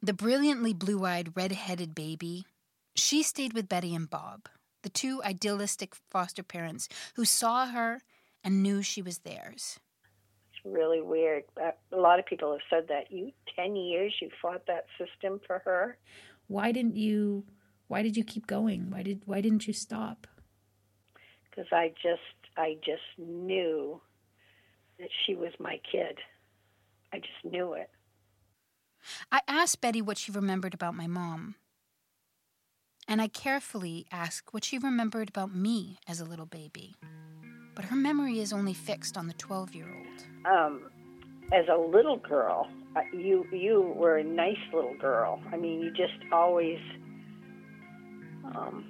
[0.02, 2.44] The brilliantly blue eyed, red headed baby,
[2.94, 4.48] she stayed with Betty and Bob,
[4.82, 8.02] the two idealistic foster parents who saw her
[8.46, 9.80] and knew she was theirs.
[10.52, 11.42] It's really weird.
[11.60, 13.10] Uh, a lot of people have said that.
[13.10, 15.98] You, 10 years, you fought that system for her?
[16.46, 17.44] Why didn't you?
[17.88, 18.90] Why did you keep going?
[18.90, 20.28] Why did Why didn't you stop?
[21.50, 22.22] Because I just,
[22.56, 24.00] I just knew
[25.00, 26.18] that she was my kid.
[27.12, 27.90] I just knew it.
[29.32, 31.56] I asked Betty what she remembered about my mom.
[33.08, 36.96] And I carefully asked what she remembered about me as a little baby.
[37.76, 40.52] But her memory is only fixed on the 12 year old.
[40.52, 40.90] Um,
[41.52, 45.40] as a little girl, uh, you you were a nice little girl.
[45.52, 46.78] I mean, you just always
[48.44, 48.84] um,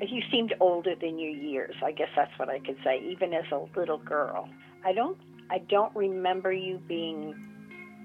[0.00, 1.74] you seemed older than your years.
[1.84, 3.02] I guess that's what I could say.
[3.04, 4.48] Even as a little girl,
[4.84, 5.18] I don't
[5.50, 7.34] I don't remember you being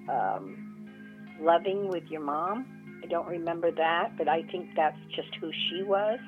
[0.09, 0.89] um,
[1.39, 2.65] loving with your mom.
[3.03, 6.19] I don't remember that, but I think that's just who she was.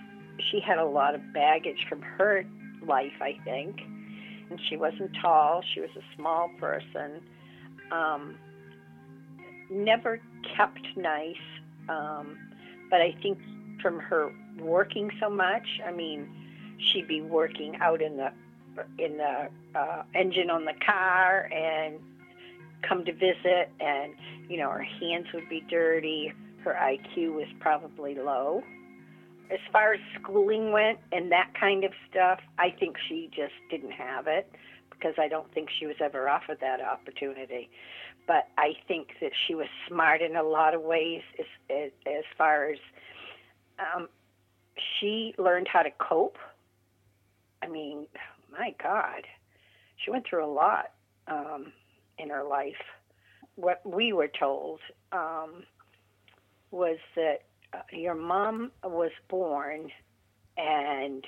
[0.51, 2.45] She had a lot of baggage from her
[2.87, 3.79] life, I think.
[4.49, 7.21] And she wasn't tall, she was a small person.
[7.91, 8.37] Um,
[9.69, 10.19] never
[10.55, 11.35] kept nice.
[11.89, 12.37] Um,
[12.89, 13.39] but I think
[13.81, 16.29] from her working so much, I mean,
[16.91, 18.31] she'd be working out in the
[18.97, 21.99] in the uh, engine on the car and
[22.87, 24.13] come to visit and
[24.49, 28.63] you know her hands would be dirty her iq was probably low
[29.53, 33.91] as far as schooling went and that kind of stuff i think she just didn't
[33.91, 34.49] have it
[34.89, 37.69] because i don't think she was ever offered that opportunity
[38.27, 42.23] but i think that she was smart in a lot of ways as as, as
[42.37, 42.77] far as
[43.79, 44.07] um,
[44.99, 46.37] she learned how to cope
[47.61, 48.07] i mean
[48.57, 49.23] my God,
[49.97, 50.91] she went through a lot
[51.27, 51.71] um,
[52.17, 52.81] in her life.
[53.55, 54.79] What we were told
[55.11, 55.63] um,
[56.71, 57.43] was that
[57.91, 59.89] your mom was born
[60.57, 61.25] and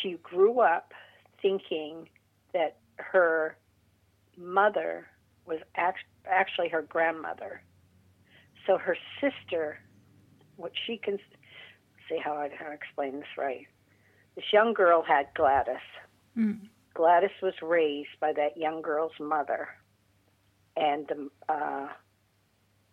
[0.00, 0.92] she grew up
[1.40, 2.08] thinking
[2.52, 3.56] that her
[4.36, 5.06] mother
[5.46, 7.62] was act- actually her grandmother.
[8.66, 9.78] So her sister,
[10.56, 11.18] what she can
[12.08, 13.66] see how I how explain this right.
[14.36, 15.76] This young girl had Gladys.
[16.36, 16.68] Mm.
[16.94, 19.68] Gladys was raised by that young girl's mother,
[20.76, 21.88] and the, uh,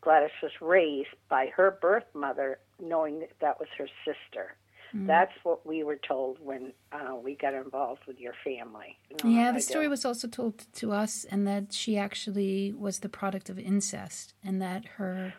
[0.01, 4.55] Gladys was raised by her birth mother, knowing that that was her sister.
[4.95, 5.07] Mm.
[5.07, 8.97] That's what we were told when uh, we got involved with your family.
[9.23, 13.49] Yeah, the story was also told to us, and that she actually was the product
[13.49, 15.33] of incest, and that her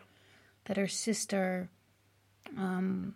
[0.65, 1.69] that her sister
[2.57, 3.15] um,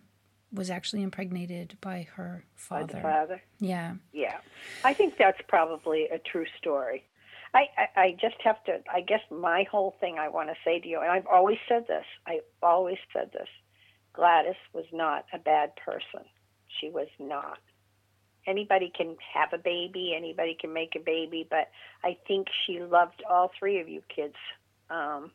[0.52, 2.94] was actually impregnated by her By father.
[2.94, 3.42] the father.
[3.58, 3.94] Yeah.
[4.12, 4.38] Yeah,
[4.84, 7.04] I think that's probably a true story.
[7.54, 10.80] I, I, I just have to, I guess my whole thing I want to say
[10.80, 13.48] to you, and I've always said this, I always said this
[14.12, 16.26] Gladys was not a bad person.
[16.80, 17.58] She was not.
[18.46, 21.70] Anybody can have a baby, anybody can make a baby, but
[22.02, 24.36] I think she loved all three of you kids
[24.90, 25.30] um,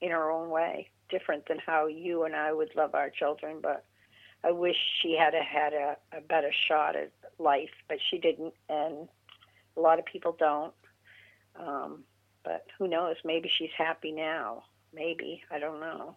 [0.00, 3.84] in her own way, different than how you and I would love our children, but
[4.42, 8.54] I wish she had a, had a, a better shot at life, but she didn't,
[8.68, 9.08] and
[9.76, 10.72] a lot of people don't.
[11.58, 12.04] Um,
[12.44, 13.16] but who knows?
[13.24, 14.64] Maybe she's happy now.
[14.94, 16.16] Maybe I don't know.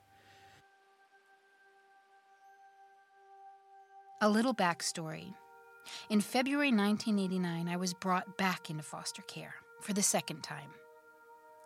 [4.21, 5.33] A little backstory.
[6.09, 10.69] In February 1989, I was brought back into foster care for the second time.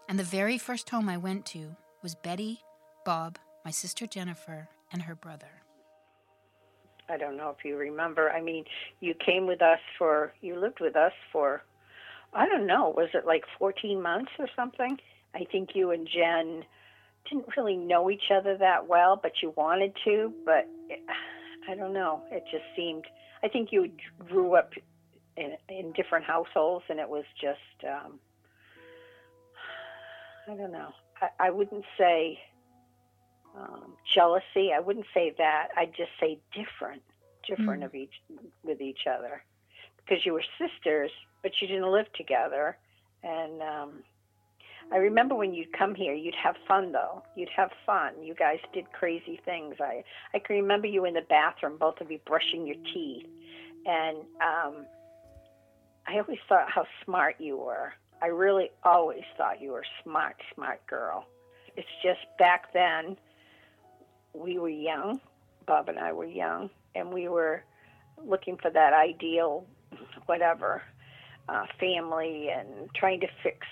[0.10, 2.62] And the very first home I went to was Betty,
[3.06, 5.62] Bob, my sister Jennifer, and her brother.
[7.10, 8.32] I don't know if you remember.
[8.32, 8.65] I mean,
[8.99, 11.63] you came with us for, you lived with us for,
[12.38, 14.97] I don't know, was it like 14 months or something?
[15.34, 16.63] I think you and Jen
[17.30, 21.00] didn't really know each other that well, but you wanted to, but it,
[21.69, 22.21] I don't know.
[22.32, 23.06] It just seemed,
[23.43, 23.91] I think you
[24.30, 24.71] grew up
[25.36, 27.60] in, in different households and it was just,
[27.91, 28.19] um,
[30.47, 30.91] I don't know.
[31.21, 32.39] I, I wouldn't say
[33.58, 34.71] um, jealousy.
[34.76, 35.69] I wouldn't say that.
[35.76, 37.02] I'd just say different,
[37.47, 37.86] different Mm.
[37.88, 38.13] of each
[38.63, 39.43] with each other,
[39.97, 42.78] because you were sisters, but you didn't live together.
[43.23, 44.04] And um,
[44.91, 47.23] I remember when you'd come here, you'd have fun though.
[47.36, 48.13] You'd have fun.
[48.23, 49.76] You guys did crazy things.
[49.80, 53.26] I I can remember you in the bathroom, both of you brushing your teeth,
[53.86, 54.86] and um,
[56.08, 57.93] I always thought how smart you were.
[58.21, 61.28] I really always thought you were smart, smart girl.
[61.76, 63.17] It's just back then
[64.34, 65.19] we were young.
[65.65, 67.63] Bob and I were young, and we were
[68.26, 69.65] looking for that ideal,
[70.28, 70.82] whatever,
[71.49, 73.65] uh, family, and trying to fix.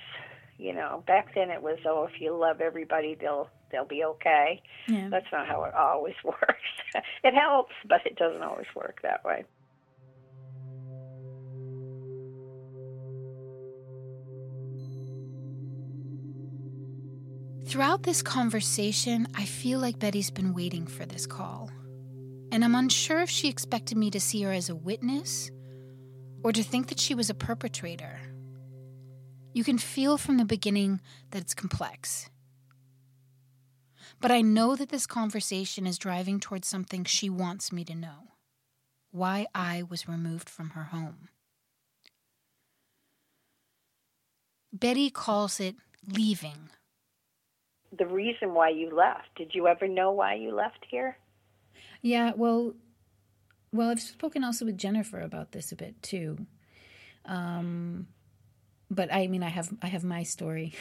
[0.57, 4.61] You know, back then it was, oh, if you love everybody, they'll they'll be okay.
[4.87, 5.09] Yeah.
[5.09, 7.03] That's not how it always works.
[7.23, 9.43] it helps, but it doesn't always work that way.
[17.67, 21.69] Throughout this conversation, I feel like Betty's been waiting for this call.
[22.51, 25.51] And I'm unsure if she expected me to see her as a witness
[26.45, 28.19] or to think that she was a perpetrator.
[29.51, 32.29] You can feel from the beginning that it's complex.
[34.21, 38.33] But I know that this conversation is driving towards something she wants me to know
[39.09, 41.29] why I was removed from her home.
[44.71, 45.73] Betty calls it
[46.07, 46.69] leaving.
[47.97, 51.17] The reason why you left, did you ever know why you left here?
[52.03, 52.75] Yeah, well,
[53.75, 56.45] well, I've spoken also with Jennifer about this a bit too.
[57.25, 58.07] Um,
[58.89, 60.73] but I mean, I have I have my story.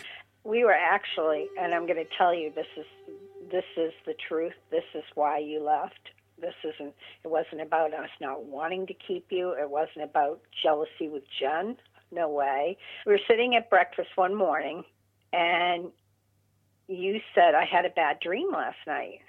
[0.44, 2.86] We were actually, and I'm going to tell you, this is
[3.50, 4.52] this is the truth.
[4.70, 6.10] This is why you left.
[6.40, 6.94] This isn't.
[7.24, 9.52] It wasn't about us not wanting to keep you.
[9.52, 11.76] It wasn't about jealousy with Jen.
[12.12, 12.76] No way.
[13.06, 14.84] We were sitting at breakfast one morning,
[15.32, 15.90] and
[16.88, 19.20] you said I had a bad dream last night,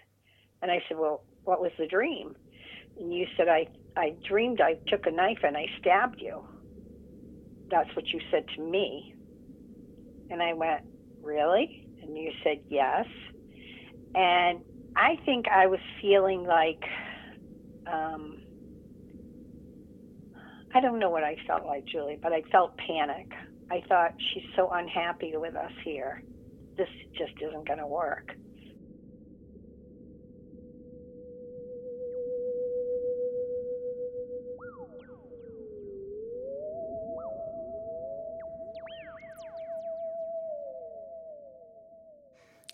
[0.61, 2.35] and I said, well, what was the dream?
[2.99, 6.45] And you said I I dreamed I took a knife and I stabbed you.
[7.69, 9.15] That's what you said to me.
[10.29, 10.81] And I went,
[11.21, 11.87] Really?
[12.01, 13.05] And you said yes.
[14.13, 14.61] And
[14.95, 16.83] I think I was feeling like
[17.91, 18.39] um
[20.73, 23.31] I don't know what I felt like, Julie, but I felt panic.
[23.71, 26.21] I thought she's so unhappy with us here.
[26.77, 28.35] This just isn't going to work.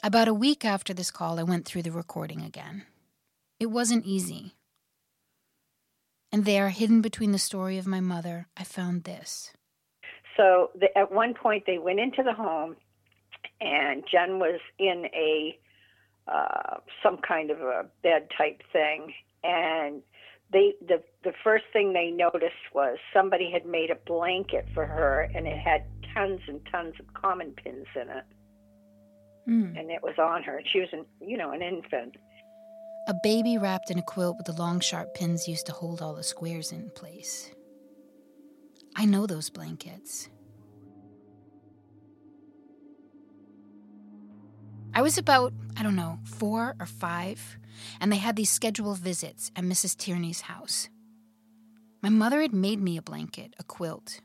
[0.04, 2.86] About a week after this call, I went through the recording again.
[3.60, 4.56] It wasn't easy.
[6.32, 9.54] And there, hidden between the story of my mother, I found this.
[10.36, 12.78] So the, at one point, they went into the home,
[13.60, 15.60] and Jen was in a
[16.28, 20.02] uh, some kind of a bed type thing, and
[20.52, 25.30] they the the first thing they noticed was somebody had made a blanket for her,
[25.36, 25.84] and it had
[26.14, 28.24] tons and tons of common pins in it,
[29.52, 29.78] Mm.
[29.78, 30.62] and it was on her.
[30.66, 32.16] She was an you know an infant.
[33.08, 36.14] A baby wrapped in a quilt with the long, sharp pins used to hold all
[36.14, 37.52] the squares in place.
[38.96, 40.30] I know those blankets.
[44.94, 47.58] I was about, I don't know, four or five,
[48.00, 49.98] and they had these scheduled visits at Mrs.
[49.98, 50.90] Tierney's house.
[52.02, 54.20] My mother had made me a blanket, a quilt.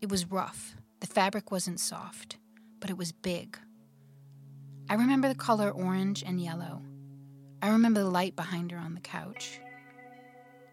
[0.00, 0.76] It was rough.
[1.00, 2.38] The fabric wasn't soft,
[2.80, 3.58] but it was big.
[4.88, 6.82] I remember the color orange and yellow.
[7.62, 9.58] I remember the light behind her on the couch.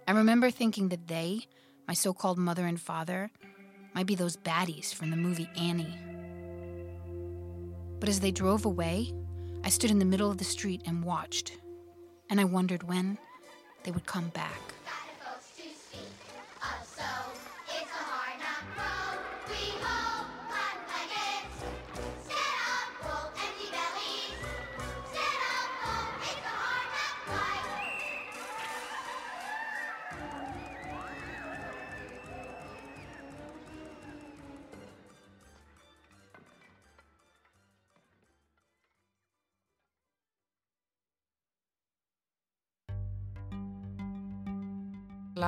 [0.08, 1.48] I remember thinking that they,
[1.88, 3.32] my so called mother and father,
[3.94, 5.98] might be those baddies from the movie Annie.
[8.00, 9.14] But as they drove away,
[9.64, 11.58] I stood in the middle of the street and watched,
[12.30, 13.18] and I wondered when
[13.84, 14.60] they would come back.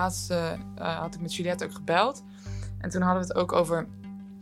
[0.03, 2.23] Laatst eh, eh, had ik met Juliette ook gebeld.
[2.79, 3.87] En toen hadden we het ook over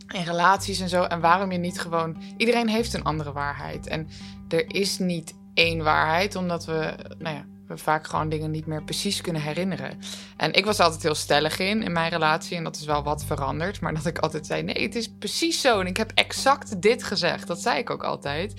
[0.08, 1.02] in relaties en zo.
[1.02, 2.22] En waarom je niet gewoon.
[2.36, 3.86] Iedereen heeft een andere waarheid.
[3.86, 4.08] En
[4.48, 8.82] er is niet één waarheid, omdat we, nou ja, we vaak gewoon dingen niet meer
[8.82, 9.98] precies kunnen herinneren.
[10.36, 12.56] En ik was altijd heel stellig in, in mijn relatie.
[12.56, 13.80] En dat is wel wat veranderd.
[13.80, 15.80] Maar dat ik altijd zei: nee, het is precies zo.
[15.80, 17.46] En ik heb exact dit gezegd.
[17.46, 18.54] Dat zei ik ook altijd.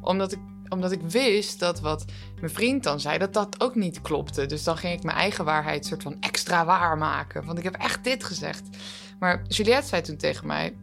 [0.00, 2.04] Omdat ik omdat ik wist dat wat
[2.40, 4.46] mijn vriend dan zei, dat dat ook niet klopte.
[4.46, 7.44] Dus dan ging ik mijn eigen waarheid soort van extra waar maken.
[7.44, 8.62] Want ik heb echt dit gezegd.
[9.18, 10.76] Maar Juliette zei toen tegen mij: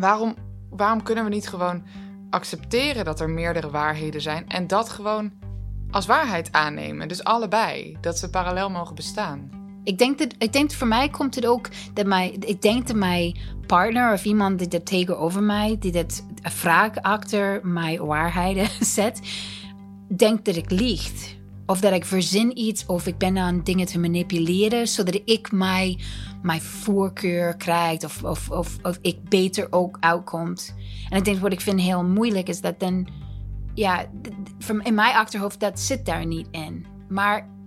[0.00, 0.34] waarom,
[0.70, 1.82] waarom kunnen we niet gewoon
[2.30, 5.32] accepteren dat er meerdere waarheden zijn en dat gewoon
[5.90, 7.08] als waarheid aannemen?
[7.08, 9.59] Dus allebei, dat ze parallel mogen bestaan.
[9.90, 12.96] Ik denk dat, ik denk voor mij komt het ook dat mijn, ik denk dat
[12.96, 13.36] mijn
[13.66, 19.20] partner of iemand die dat tegenover mij, die dat een vraag achter mijn waarheden zet,
[20.16, 21.10] denkt dat ik lieg.
[21.66, 26.00] Of dat ik verzin iets, of ik ben aan dingen te manipuleren, zodat ik mijn,
[26.42, 30.74] mijn voorkeur krijg, of, of, of, of ik beter ook uitkomt.
[31.08, 33.08] En ik denk wat ik vind heel moeilijk is dat dan,
[33.74, 34.06] ja,
[34.82, 36.86] in mijn achterhoofd, dat zit daar niet in.
[37.08, 37.58] Maar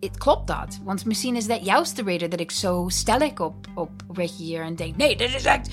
[0.00, 0.80] het klopt dat.
[0.84, 4.74] Want misschien is dat juist de reden dat ik zo stellig op, op reageer en
[4.74, 5.70] denk: nee, dit is echt.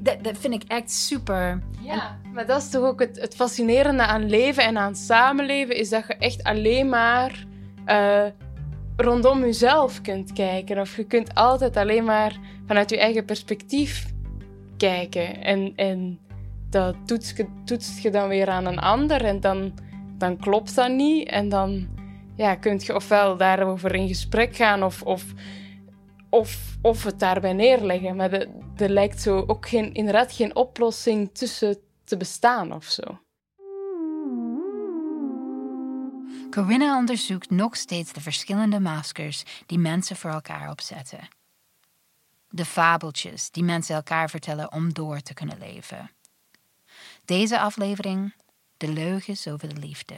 [0.00, 1.62] Dat, dat vind ik echt super.
[1.80, 6.04] Ja, maar dat is toch ook het, fascinerende aan leven en aan samenleven: is dat
[6.06, 7.46] je echt alleen maar
[7.86, 8.24] uh,
[8.96, 10.78] rondom jezelf kunt kijken.
[10.78, 14.06] Of je kunt altijd alleen maar vanuit je eigen perspectief
[14.76, 15.42] kijken.
[15.42, 16.18] En, en
[16.70, 17.46] dat toetst je,
[18.02, 19.72] je dan weer aan een ander en dan,
[20.18, 21.28] dan klopt dat niet.
[21.28, 21.88] En dan
[22.40, 25.24] ja, kunt je ofwel daarover in gesprek gaan of, of,
[26.28, 28.16] of, of het daarbij neerleggen.
[28.16, 28.32] Maar
[28.76, 33.02] er lijkt zo ook geen, inderdaad geen oplossing tussen te bestaan of zo.
[36.50, 41.28] Corinna onderzoekt nog steeds de verschillende maskers die mensen voor elkaar opzetten.
[42.48, 46.10] De fabeltjes die mensen elkaar vertellen om door te kunnen leven.
[47.24, 48.34] Deze aflevering:
[48.76, 50.16] De leugens over de liefde.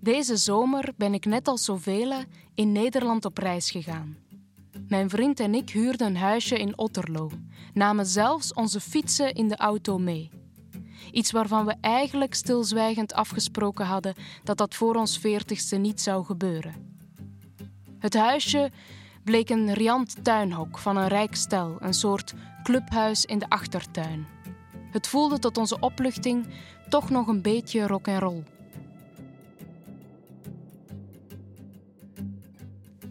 [0.00, 2.12] Deze zomer ben ik net als zoveel
[2.54, 4.16] in Nederland op reis gegaan.
[4.88, 7.30] Mijn vriend en ik huurden een huisje in Otterlo,
[7.74, 10.30] namen zelfs onze fietsen in de auto mee.
[11.12, 16.74] Iets waarvan we eigenlijk stilzwijgend afgesproken hadden dat dat voor ons veertigste niet zou gebeuren.
[17.98, 18.70] Het huisje
[19.24, 24.26] bleek een riant tuinhok van een rijk stel, een soort clubhuis in de achtertuin.
[24.90, 26.46] Het voelde tot onze opluchting
[26.88, 28.42] toch nog een beetje rock and roll.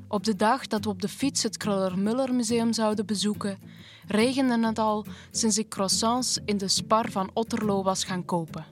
[0.10, 3.60] Op de dag dat we op de fiets het Kruller-Müller Museum zouden bezoeken,
[4.08, 8.66] regende het al sinds ik croissants in de spar van Otterlo was gaan kopen.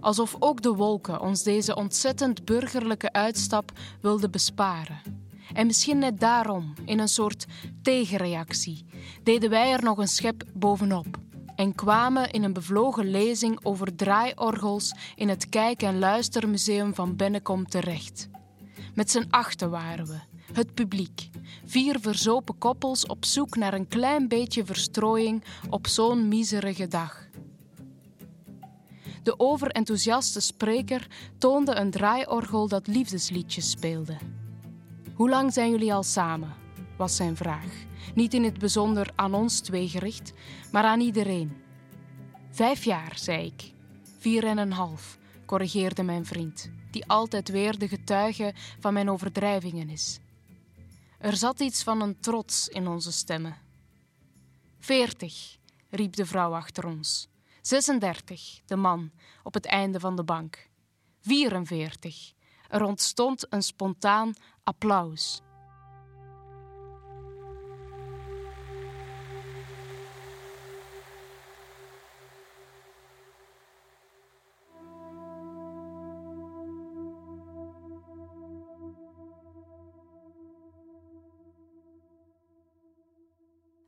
[0.00, 5.00] Alsof ook de wolken ons deze ontzettend burgerlijke uitstap wilden besparen.
[5.52, 7.46] En misschien net daarom, in een soort
[7.82, 8.84] tegenreactie,
[9.22, 11.06] deden wij er nog een schep bovenop
[11.56, 17.68] en kwamen in een bevlogen lezing over draaiorgels in het Kijk- en Luistermuseum van Bennekom
[17.68, 18.28] terecht.
[18.94, 20.18] Met z'n achten waren we,
[20.56, 21.28] het publiek.
[21.64, 27.28] Vier verzopen koppels op zoek naar een klein beetje verstrooiing op zo'n miserige dag.
[29.22, 31.06] De overenthousiaste spreker
[31.38, 34.16] toonde een draaiorgel dat liefdesliedjes speelde.
[35.14, 36.54] Hoe lang zijn jullie al samen?
[36.96, 37.84] was zijn vraag.
[38.14, 40.32] Niet in het bijzonder aan ons twee gericht,
[40.72, 41.56] maar aan iedereen.
[42.50, 43.72] Vijf jaar, zei ik.
[44.18, 49.88] Vier en een half, corrigeerde mijn vriend, die altijd weer de getuige van mijn overdrijvingen
[49.88, 50.18] is.
[51.24, 53.56] Er zat iets van een trots in onze stemmen.
[54.78, 55.56] Veertig,
[55.90, 57.28] riep de vrouw achter ons.
[57.60, 59.10] 36, de man,
[59.42, 60.68] op het einde van de bank.
[61.20, 62.32] 44.
[62.68, 64.32] Er ontstond een spontaan
[64.64, 65.40] applaus.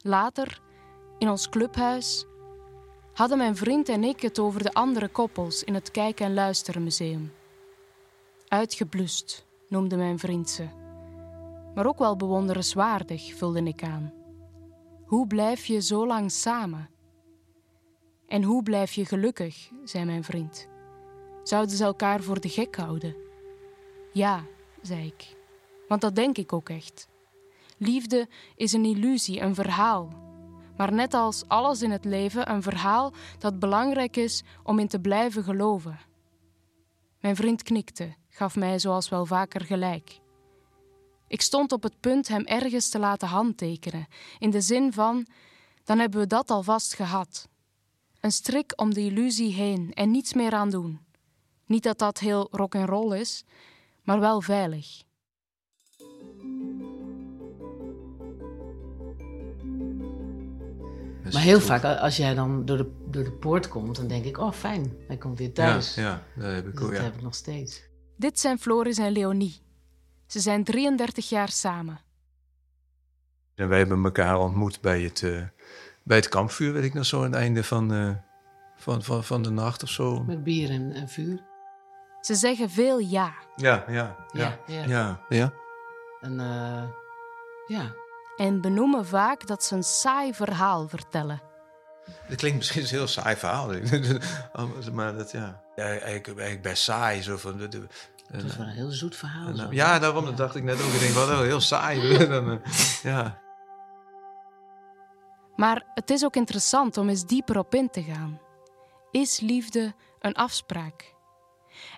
[0.06, 0.60] Later,
[1.18, 2.26] in ons clubhuis,
[3.12, 7.32] hadden mijn vriend en ik het over de andere koppels in het Kijk- en Luistermuseum.
[8.48, 10.68] Uitgeblust, noemde mijn vriend ze.
[11.74, 14.12] Maar ook wel bewonderenswaardig, vulde ik aan.
[15.04, 16.90] Hoe blijf je zo lang samen?
[18.26, 20.68] En hoe blijf je gelukkig, zei mijn vriend.
[21.42, 23.16] Zouden ze elkaar voor de gek houden?
[24.12, 24.44] Ja,
[24.82, 25.36] zei ik,
[25.88, 27.08] want dat denk ik ook echt.
[27.78, 30.08] Liefde is een illusie, een verhaal.
[30.76, 35.00] Maar net als alles in het leven, een verhaal dat belangrijk is om in te
[35.00, 35.98] blijven geloven.
[37.20, 40.18] Mijn vriend knikte, gaf mij zoals wel vaker gelijk.
[41.28, 44.06] Ik stond op het punt hem ergens te laten handtekenen,
[44.38, 45.26] in de zin van:
[45.84, 47.48] dan hebben we dat alvast gehad.
[48.20, 51.00] Een strik om de illusie heen en niets meer aan doen.
[51.66, 53.44] Niet dat dat heel rock roll is,
[54.02, 55.05] maar wel veilig.
[61.26, 64.24] Dus Maar heel vaak, als jij dan door de, door de poort komt, dan denk
[64.24, 65.94] ik, oh fijn, hij komt weer thuis.
[65.94, 66.88] Ja, ja, dat heb ik Dus ook.
[66.90, 67.04] dat Ja.
[67.04, 67.82] heb ik nog steeds.
[68.16, 69.60] Dit zijn Floris en Leonie.
[70.26, 72.00] Ze zijn 33 jaar samen.
[73.54, 75.42] En wij hebben elkaar ontmoet bij het, eh,
[76.02, 78.10] bij het kampvuur, weet ik nog zo, aan het einde van, eh,
[78.76, 80.22] van, van, van de nacht of zo.
[80.24, 81.44] Met bier en, en vuur.
[82.20, 83.34] Ze zeggen veel ja.
[83.56, 84.58] Ja, ja, ja.
[84.66, 84.84] Ja, ja.
[84.86, 85.20] ja.
[85.28, 85.52] ja.
[86.20, 86.88] En eh,
[87.66, 87.94] ja,
[88.36, 91.42] En benoemen vaak dat ze een saai verhaal vertellen.
[92.28, 93.70] Dat klinkt misschien een heel saai verhaal.
[94.92, 95.62] maar dat, ja.
[95.76, 97.22] ja eigenlijk, eigenlijk best saai.
[97.22, 97.86] Zo van, de, de,
[98.26, 99.48] het was wel een heel zoet verhaal.
[99.48, 99.66] en, zo.
[99.70, 100.92] ja, daarom dacht ik net ook.
[100.92, 102.18] Ik denk, wat wel heel saai.
[102.28, 102.72] Dan, eh,
[103.02, 103.38] ja.
[105.56, 108.40] Maar het is ook interessant om eens dieper op in te gaan.
[109.10, 111.14] Is liefde een afspraak?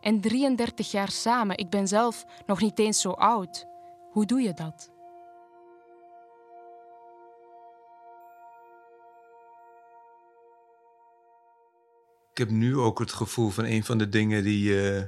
[0.01, 3.67] En 33 jaar samen, ik ben zelf nog niet eens zo oud.
[4.11, 4.91] Hoe doe je dat?
[12.39, 15.03] Ik heb nu ook het gevoel van een van de dingen die, eh,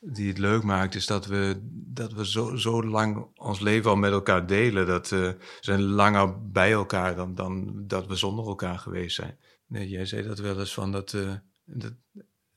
[0.00, 3.96] die het leuk maakt, is dat we, dat we zo, zo lang ons leven al
[3.96, 4.86] met elkaar delen.
[4.86, 9.38] Dat eh, we zijn langer bij elkaar dan, dan dat we zonder elkaar geweest zijn.
[9.66, 11.32] Nee, jij zei dat wel eens van dat, eh,
[11.64, 11.92] dat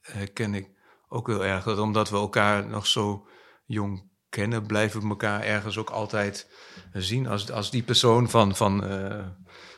[0.02, 0.70] herken ik
[1.08, 1.64] ook heel erg.
[1.64, 3.28] Dat omdat we elkaar nog zo
[3.66, 6.50] jong kennen, blijven we elkaar ergens ook altijd
[6.94, 8.84] zien als, als die persoon van, van,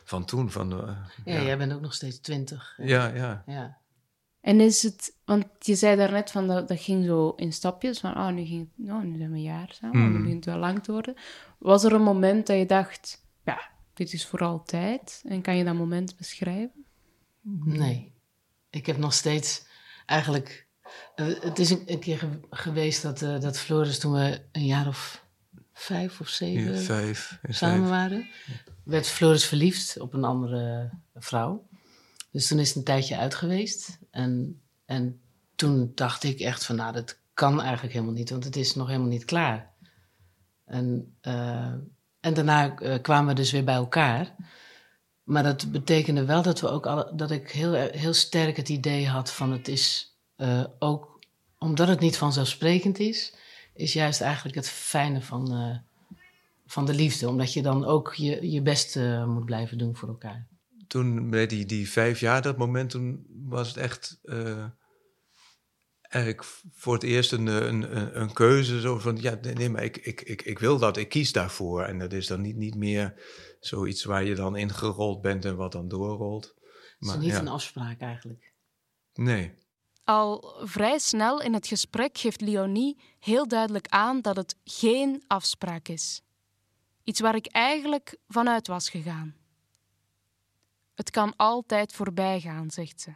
[0.04, 0.50] van toen.
[0.50, 2.74] Van, ja, jij bent ook nog steeds twintig.
[2.76, 3.42] ja, ja.
[3.46, 3.82] Ja.
[4.44, 8.16] En is het, want je zei daarnet van dat, dat ging zo in stapjes, van
[8.16, 10.12] oh, nu, ging het, oh, nu zijn we een jaar samen, Mm.
[10.12, 11.14] nu begint het wel lang te worden.
[11.58, 13.60] Was er een moment dat je dacht, ja,
[13.94, 15.22] dit is voor altijd?
[15.26, 16.84] En kan je dat moment beschrijven?
[17.64, 18.12] Nee.
[18.70, 19.66] Ik heb nog steeds
[20.06, 20.66] eigenlijk.
[21.14, 24.64] eh, het is een, een keer ge- geweest dat, eh, dat Floris, toen we een
[24.66, 25.24] jaar of
[25.72, 27.38] vijf of zeven Ja, vijf.
[27.48, 27.88] samen vijf.
[27.90, 28.26] waren,
[28.84, 31.66] werd Floris verliefd op een andere vrouw.
[32.34, 33.98] Dus toen is het een tijdje uit geweest.
[34.10, 35.20] En, en
[35.54, 38.86] toen dacht ik echt van, nou, dat kan eigenlijk helemaal niet, want het is nog
[38.86, 39.72] helemaal niet klaar.
[40.64, 41.72] En, eh,
[42.20, 44.34] en daarna eh, kwamen we dus weer bij elkaar.
[45.22, 49.08] Maar dat betekende wel dat, we ook alle, dat ik heel, heel sterk het idee
[49.08, 51.18] had van het is eh, ook,
[51.58, 53.34] omdat het niet vanzelfsprekend is,
[53.74, 55.82] is juist eigenlijk het fijne van,
[56.66, 57.28] van de liefde.
[57.28, 60.46] Omdat je dan ook je, je best moet blijven doen voor elkaar.
[60.94, 64.64] Toen bij die, die vijf jaar, dat moment, toen was het echt eh,
[66.00, 68.80] eigenlijk voor het eerst een, een, een, een keuze.
[68.80, 71.82] Zo van, ja, nee, maar ik, ik, ik, ik wil dat, ik kies daarvoor.
[71.82, 73.14] En dat is dan niet, niet meer
[73.60, 76.44] zoiets waar je dan ingerold bent en wat dan doorrolt.
[76.44, 78.52] Het is Maar niet ja, een afspraak eigenlijk.
[79.14, 79.62] nee.
[80.04, 85.88] Al vrij snel in het gesprek geeft Leonie heel duidelijk aan dat het geen afspraak
[85.88, 86.22] is.
[87.04, 89.43] Iets waar ik eigenlijk vanuit was gegaan.
[90.94, 93.10] Het kan altijd voorbij gaan, zegt ze.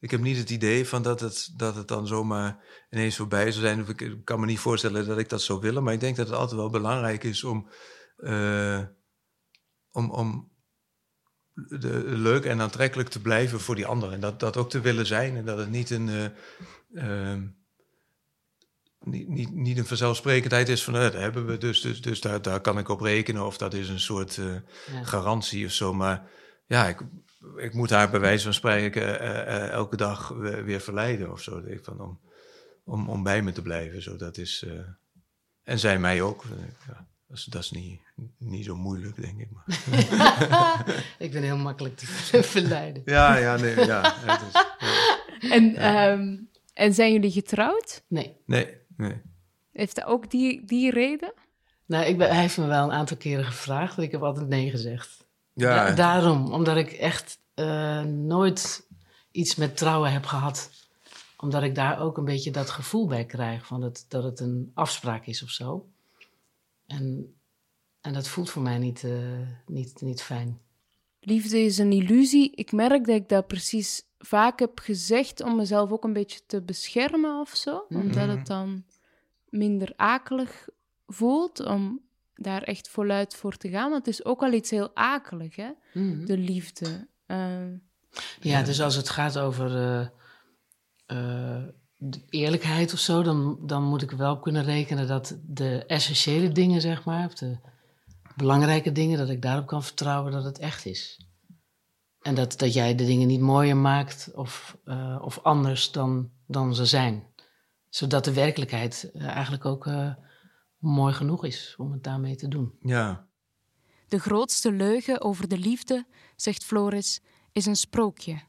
[0.00, 3.64] Ik heb niet het idee van dat het, dat het dan zomaar ineens voorbij zou
[3.64, 3.80] zijn.
[3.80, 5.82] Of Ik kan me niet voorstellen dat ik dat zou willen.
[5.82, 7.68] Maar ik denk dat het altijd wel belangrijk is om,
[8.16, 8.82] eh,
[9.90, 10.52] om, om
[11.54, 14.12] de, leuk en aantrekkelijk te blijven voor die ander.
[14.12, 15.36] En dat, dat ook te willen zijn.
[15.36, 17.46] En dat het niet een, eh, ehm,
[19.00, 20.94] niet, niet, niet een vanzelfsprekendheid is van...
[20.94, 23.46] eh, dat hebben we, dus, dus, dus daar, daar kan ik op rekenen.
[23.46, 24.54] Of dat is een soort eh,
[24.92, 25.04] Ja.
[25.04, 25.94] garantie of zo.
[25.94, 26.30] Maar
[26.66, 27.00] ja, ik,
[27.56, 31.42] ik moet haar bij wijze van spreken eh, eh, elke dag weer, weer verleiden of
[31.42, 31.58] zo.
[31.58, 32.20] Ik Van, om,
[32.84, 34.02] om, om bij me te blijven.
[34.02, 34.72] Zo, dat is, eh,
[35.62, 36.44] en zij mij ook.
[36.86, 38.00] Ja, dat is, dat is niet,
[38.38, 39.48] niet zo moeilijk, denk ik.
[39.50, 39.64] Maar.
[41.18, 42.06] ik ben heel makkelijk te
[42.54, 43.02] verleiden.
[43.04, 44.14] Ja, ja, nee, ja.
[44.16, 45.50] Het is, ja.
[45.50, 46.36] En, ehm,
[46.74, 48.04] en zijn jullie getrouwd?
[48.08, 48.36] Nee.
[48.46, 49.22] Nee, nee.
[49.72, 51.32] Heeft dat ook die, die reden?
[51.86, 54.48] Nou, ik ben, hij heeft me wel een aantal keren gevraagd, maar ik heb altijd
[54.48, 55.23] nee gezegd.
[55.54, 58.86] Ja, Da- daarom, omdat ik echt eh, nooit
[59.30, 60.70] iets met trouwen heb gehad.
[61.36, 64.70] Omdat ik daar ook een beetje dat gevoel bij krijg van het, dat het een
[64.74, 65.88] afspraak is of zo.
[66.86, 67.34] En,
[68.00, 70.58] en dat voelt voor mij niet, eh, niet, niet fijn.
[71.20, 72.52] Liefde is een illusie.
[72.54, 76.62] Ik merk dat ik dat precies vaak heb gezegd om mezelf ook een beetje te
[76.62, 77.84] beschermen of zo.
[77.88, 78.84] Omdat het dan
[79.48, 80.68] minder akelig
[81.06, 82.00] voelt om
[82.34, 83.90] daar echt voluit voor te gaan.
[83.90, 85.70] Want het is ook wel iets heel akelig, hè?
[85.92, 86.24] Mhm.
[86.24, 87.08] De liefde.
[87.26, 87.66] Eh,
[88.40, 90.00] Ja, dus als het gaat over eh,
[91.06, 91.62] eh,
[91.96, 96.80] de eerlijkheid of zo, dan, dan moet ik wel kunnen rekenen dat de essentiële dingen,
[96.80, 97.58] zeg maar, of de
[98.36, 101.26] belangrijke dingen, dat ik daarop kan vertrouwen dat het echt is.
[102.20, 106.74] En dat, dat jij de dingen niet mooier maakt of, eh, of anders dan, dan
[106.74, 107.26] ze zijn.
[107.88, 110.14] Zodat de werkelijkheid eigenlijk ook eh,
[110.84, 112.72] mooi genoeg is om het daarmee te doen.
[112.80, 113.26] Ja.
[114.08, 116.06] De grootste leugen over de liefde,
[116.36, 117.20] zegt Floris,
[117.52, 118.40] is een sprookje.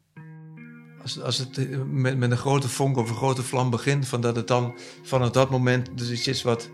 [1.02, 4.22] Als, als het eh, met, met een grote vonk of een grote vlam begint, van
[4.22, 6.70] dat het dan vanaf dat moment dus iets is wat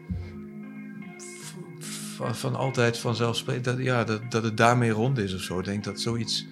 [2.22, 5.60] van, van altijd vanzelfsprekend, dat, ja, dat, dat het daarmee rond is of zo.
[5.60, 6.48] Ik denk dat zoiets,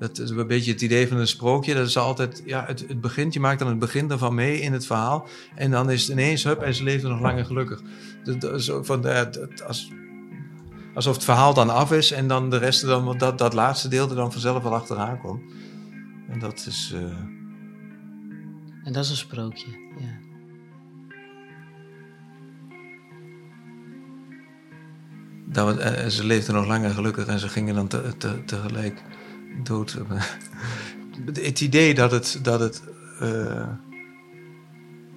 [0.00, 1.74] dat is een beetje het idee van een sprookje.
[1.74, 4.72] Dat is altijd, ja, het, het begint, je maakt dan het begin ervan mee in
[4.72, 5.28] het verhaal.
[5.54, 7.82] En dan is het ineens, hup, en ze leven nog lang en gelukkig.
[8.24, 9.90] Dat, van, dat, als,
[10.94, 14.08] alsof het verhaal dan af is en dan de rest, dan, dat, dat laatste deel
[14.08, 15.42] er dan vanzelf wel achteraan komt.
[16.28, 16.92] En dat is...
[16.94, 17.00] Uh...
[18.84, 20.18] En dat is een sprookje, ja.
[25.46, 29.02] Dat, uh, ze leefden nog langer gelukkig en ze gingen dan te, te, tegelijk
[29.66, 29.96] dood.
[31.42, 32.82] het idee dat het, dat het
[33.22, 33.68] uh,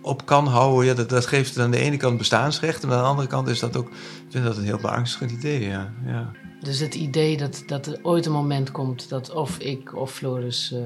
[0.02, 2.84] op kan houden, ja, dat, dat geeft aan de ene kant bestaansrecht.
[2.84, 5.62] En aan de andere kant is dat ook, ik vind dat een heel beangstigend idee.
[5.62, 5.94] Ja.
[6.06, 6.32] Ja.
[6.60, 10.72] Dus het idee dat, dat er ooit een moment komt dat of ik of Floris
[10.72, 10.80] uh,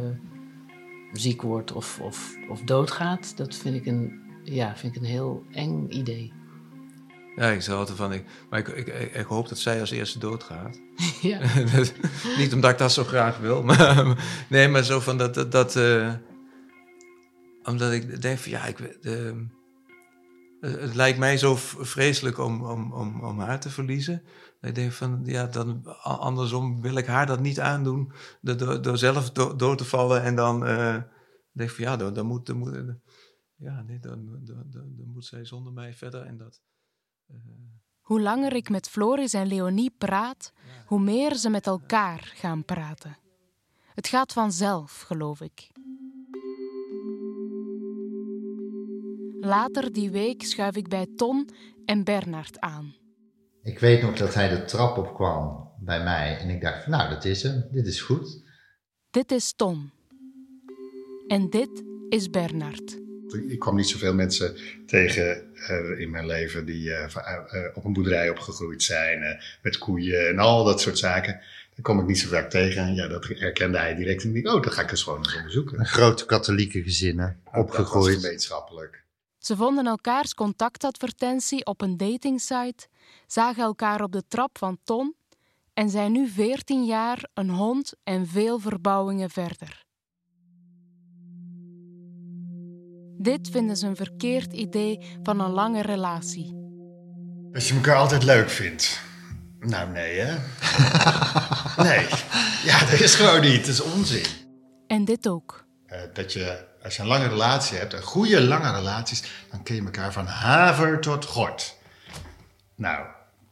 [1.12, 5.44] ziek wordt of, of, of doodgaat, dat vind ik, een, ja, vind ik een heel
[5.52, 6.34] eng idee.
[7.38, 8.14] Ja, ik zou ervan.
[8.14, 10.80] Ik, maar ik, ik, ik, hoop dat zij als eerste doodgaat.
[11.22, 11.40] Ja.
[12.38, 14.18] Niet omdat ik dat zo graag wil, maar
[14.50, 15.34] nee, maar zo van dat.
[15.34, 16.14] dat, dat uh,
[17.64, 19.32] omdat ik denk van ja, ik, uh,
[20.60, 24.24] het lijkt mij zo vreselijk om, om, om, om haar te verliezen.
[24.62, 28.12] Ik denk van ja, dan andersom wil ik haar dat niet aandoen.
[28.42, 30.98] Door, door zelf dood te vallen en dan uh,
[31.52, 32.96] denk ik van ja, dan, dan moet, dan moet,
[33.56, 36.62] ja, nee, dan, dan, dan, dan moet zij zonder mij verder en dat.
[38.02, 40.54] Hoe langer ik met Floris en Leonie praat,
[40.86, 43.18] hoe meer ze met elkaar gaan praten.
[43.94, 45.72] Het gaat vanzelf, geloof ik.
[49.40, 51.50] Later die week schuif ik bij Ton
[51.86, 52.96] en Bernard aan.
[53.62, 57.26] Ik weet nog dat hij de trap opkwam bij mij en ik dacht, nou dat
[57.26, 58.44] is hem, dit is goed.
[59.10, 59.92] Dit is Ton.
[61.28, 63.07] En dit is Bernard.
[63.48, 67.94] Ik kwam niet zoveel mensen tegen uh, in mijn leven die uh, uh, op een
[67.94, 71.34] boerderij opgegroeid zijn, met koeien en al dat soort zaken.
[71.34, 72.96] Daar kom ik niet zo vaak tegen.
[72.96, 74.24] Ja, dat herkende hij direct.
[74.24, 75.86] En ik dacht, oh, dan ga ik eens gewoon eens onderzoeken.
[75.86, 78.14] Grote katholieke gezinnen, opgegroeid.
[78.14, 79.04] Dat gemeenschappelijk.
[79.38, 82.88] Ze vonden elkaars contactadvertentie op een datingsite,
[83.28, 85.16] zagen elkaar op de trap van Ton
[85.74, 89.86] en zijn nu 14 jaar een hond en veel verbouwingen verder.
[93.18, 96.56] Dit vinden ze een verkeerd idee van een lange relatie.
[97.52, 99.02] Dat je elkaar altijd leuk vindt.
[99.60, 100.36] Nou, nee, hè?
[101.90, 102.06] nee.
[102.64, 103.60] Ja, dat is gewoon niet.
[103.60, 104.26] Dat is onzin.
[104.88, 105.66] En dit ook.
[105.88, 109.76] Uh, dat je, als je een lange relatie hebt, een goede lange relaties, dan ken
[109.76, 111.78] je elkaar van haver tot gort.
[112.76, 113.06] Nou,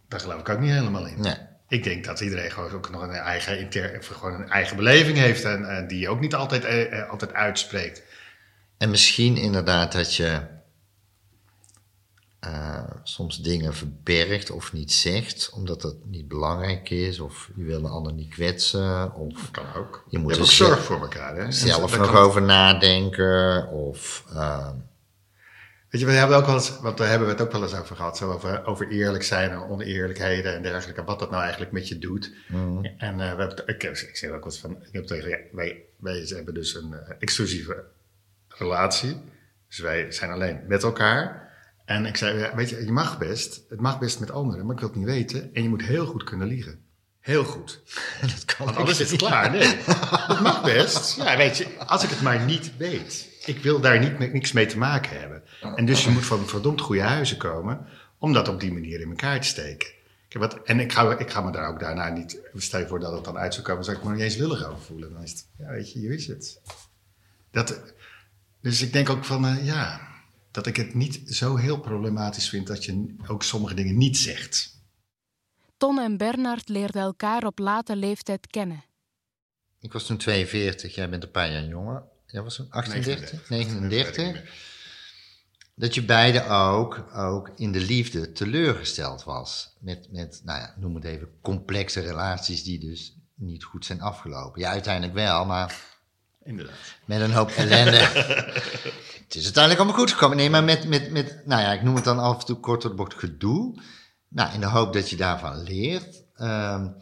[0.07, 1.21] daar geloof ik ook niet helemaal in.
[1.21, 1.37] Nee.
[1.67, 5.43] Ik denk dat iedereen gewoon ook nog een eigen, inter, gewoon een eigen beleving heeft
[5.43, 8.01] en, en die je ook niet altijd, eh, altijd uitspreekt.
[8.85, 10.41] En misschien inderdaad dat je
[12.45, 17.77] uh, soms dingen verbergt of niet zegt, omdat dat niet belangrijk is, of je wil
[17.77, 19.13] een ander niet kwetsen.
[19.13, 20.05] Of kan ook.
[20.09, 21.35] Je moet je er ook zorg voor elkaar.
[21.35, 21.51] Hè?
[21.51, 22.21] Zelf dat nog kan...
[22.21, 23.67] over nadenken.
[23.67, 24.69] Of, uh...
[25.89, 27.75] Weet je, we hebben, ook wel eens, wat, daar hebben we het ook wel eens
[27.75, 28.17] over gehad.
[28.17, 31.03] Zo over, over eerlijk zijn en oneerlijkheden en dergelijke.
[31.03, 32.33] Wat dat nou eigenlijk met je doet.
[32.47, 32.85] Mm.
[32.85, 34.71] En uh, we hebben, ik, ik zeg ook wat van.
[34.71, 37.83] Ik heb tegen, wij, wij hebben dus een exclusieve
[38.57, 39.21] relatie.
[39.67, 41.53] Dus wij zijn alleen met elkaar.
[41.85, 44.79] En ik zei, weet je, je mag best, het mag best met anderen, maar ik
[44.79, 45.53] wil het niet weten.
[45.53, 46.83] En je moet heel goed kunnen liegen.
[47.19, 47.81] Heel goed.
[48.21, 49.51] dat kan Want anders is het klaar.
[49.51, 49.77] Nee,
[50.27, 51.15] dat mag best.
[51.15, 53.33] Ja, weet je, als ik het maar niet weet.
[53.45, 55.43] Ik wil daar niet, niks mee te maken hebben.
[55.75, 57.87] En dus je moet van verdomd goede huizen komen
[58.17, 59.93] om dat op die manier in elkaar te steken.
[60.29, 63.11] Wat, en ik ga, ik ga me daar ook daarna niet, stel je voor dat
[63.11, 65.13] het dan uit zou komen, zou ik me nog niet eens lullig over voelen.
[65.13, 66.61] Dan is het, ja, weet je, hier is het.
[67.51, 67.81] Dat,
[68.69, 70.07] dus ik denk ook van, uh, ja,
[70.51, 74.83] dat ik het niet zo heel problematisch vind dat je ook sommige dingen niet zegt.
[75.77, 78.83] Ton en Bernard leerden elkaar op late leeftijd kennen.
[79.79, 82.03] Ik was toen 42, jij bent een paar jaar jonger.
[82.25, 84.15] Jij was toen 38, 39.
[84.15, 84.73] 39.
[85.75, 89.75] Dat je beide ook, ook in de liefde teleurgesteld was.
[89.79, 94.61] Met, met, nou ja, noem het even, complexe relaties die dus niet goed zijn afgelopen.
[94.61, 95.94] Ja, uiteindelijk wel, maar
[96.45, 96.75] Inderdaad.
[97.05, 97.97] Met een hoop ellende.
[99.25, 100.37] het is uiteindelijk allemaal goed gekomen.
[100.37, 102.81] Nee, maar met, met, met, nou ja, ik noem het dan af en toe kort
[102.81, 103.81] door de bocht gedoe.
[104.27, 106.23] Nou, in de hoop dat je daarvan leert.
[106.37, 106.95] Um,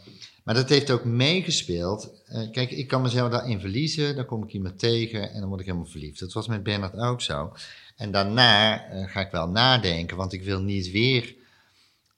[0.43, 2.11] maar dat heeft ook meegespeeld.
[2.29, 4.15] Uh, kijk, ik kan mezelf daarin verliezen.
[4.15, 6.19] Dan kom ik iemand tegen en dan word ik helemaal verliefd.
[6.19, 7.51] Dat was met Bernard ook zo.
[7.95, 11.35] En daarna uh, ga ik wel nadenken, want ik wil niet weer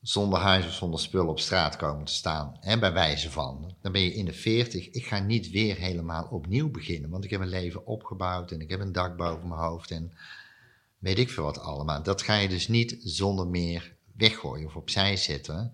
[0.07, 2.57] zonder huis of zonder spullen op straat komen te staan.
[2.59, 3.75] Hè, bij wijze van.
[3.81, 4.89] Dan ben je in de 40.
[4.89, 7.09] Ik ga niet weer helemaal opnieuw beginnen.
[7.09, 9.91] Want ik heb een leven opgebouwd en ik heb een dak boven mijn hoofd.
[9.91, 10.13] En
[10.99, 12.03] weet ik veel wat allemaal.
[12.03, 15.73] Dat ga je dus niet zonder meer weggooien of opzij zetten.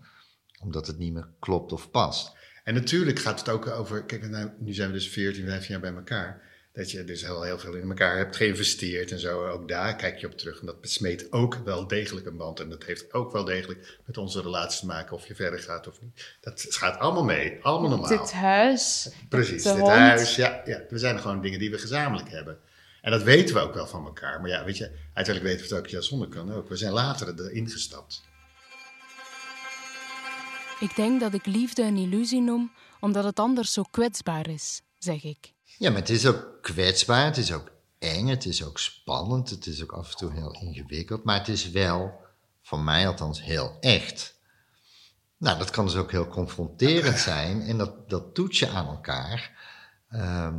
[0.59, 2.31] Omdat het niet meer klopt of past.
[2.63, 4.03] En natuurlijk gaat het ook over.
[4.03, 6.41] Kijk, nou, nu zijn we dus 14, 15 jaar bij elkaar.
[6.73, 9.47] Dat je dus heel, heel veel in elkaar hebt geïnvesteerd en zo.
[9.47, 10.59] Ook daar kijk je op terug.
[10.59, 12.59] En dat besmeet ook wel degelijk een band.
[12.59, 15.15] En dat heeft ook wel degelijk met onze relatie te maken.
[15.15, 16.37] Of je verder gaat of niet.
[16.41, 17.59] Dat gaat allemaal mee.
[17.61, 18.09] Allemaal normaal.
[18.09, 19.09] Dit huis.
[19.29, 19.87] Precies, dit hond.
[19.87, 20.35] huis.
[20.35, 22.59] Ja, ja, er zijn gewoon dingen die we gezamenlijk hebben.
[23.01, 24.41] En dat weten we ook wel van elkaar.
[24.41, 25.91] Maar ja, weet je, uiteindelijk weten we het ook.
[25.91, 26.69] Ja, zonder kan ook.
[26.69, 28.23] We zijn later erin gestapt.
[30.79, 35.23] Ik denk dat ik liefde een illusie noem, omdat het anders zo kwetsbaar is, zeg
[35.23, 35.53] ik.
[35.81, 39.65] Ja, maar het is ook kwetsbaar, het is ook eng, het is ook spannend, het
[39.65, 42.13] is ook af en toe heel ingewikkeld, maar het is wel,
[42.61, 44.35] voor mij althans, heel echt.
[45.37, 49.51] Nou, dat kan dus ook heel confronterend zijn en dat, dat toets je aan elkaar.
[50.09, 50.55] Ehm,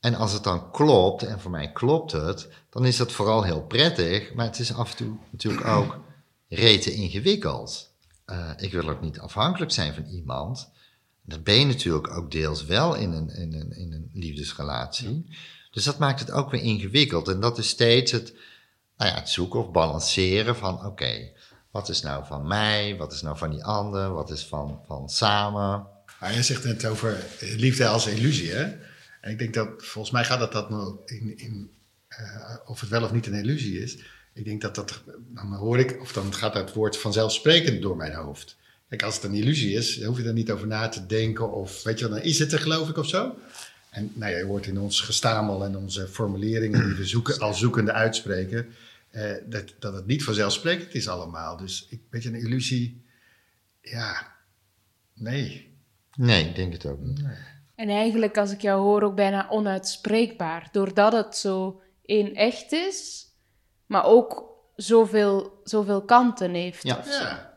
[0.00, 3.62] en als het dan klopt, en voor mij klopt het, dan is dat vooral heel
[3.62, 5.98] prettig, maar het is af en toe natuurlijk ook
[6.48, 7.90] rete ingewikkeld.
[8.24, 10.70] Eh, ik wil ook niet afhankelijk zijn van iemand.
[11.26, 15.26] Dat ben je natuurlijk ook deels wel in een, in een, in een liefdesrelatie.
[15.70, 17.28] Dus dat maakt het ook weer ingewikkeld.
[17.28, 18.34] En dat is steeds het,
[18.96, 21.32] nou ja, het zoeken of balanceren van: oké,
[21.70, 22.96] wat is nou van mij?
[22.96, 24.12] Wat is nou van die ander?
[24.12, 25.86] Wat is van, van samen?
[26.20, 28.62] Maar jij zegt net over liefde als illusie, hè?
[29.20, 31.70] En ik denk dat, volgens mij gaat dat, dat nou in, in
[32.08, 33.98] eh, of het wel of niet een illusie is.
[34.34, 35.02] Ik denk dat dat,
[35.34, 38.56] dan hoor ik, of dan gaat dat woord vanzelfsprekend door mijn hoofd.
[38.88, 41.52] Kijk, als het een illusie is, dan hoef je er niet over na te denken
[41.52, 43.36] of, weet je wel, dan is het er geloof ik of zo.
[43.90, 47.54] En nou ja, je hoort in ons gestamel en onze formuleringen die we zoeken, al
[47.54, 48.74] zoekende uitspreken,
[49.10, 51.56] eh, dat, dat het niet vanzelfsprekend is allemaal.
[51.56, 53.04] Dus ik, weet je, een illusie,
[53.80, 54.34] ja,
[55.14, 55.78] nee.
[56.16, 57.22] Nee, ik denk het ook niet.
[57.74, 60.68] En eigenlijk, als ik jou hoor, ook bijna onuitspreekbaar.
[60.72, 63.26] Doordat het zo in echt is,
[63.86, 66.82] maar ook zoveel, zoveel kanten heeft.
[66.82, 67.04] Ja.
[67.06, 67.53] Ja.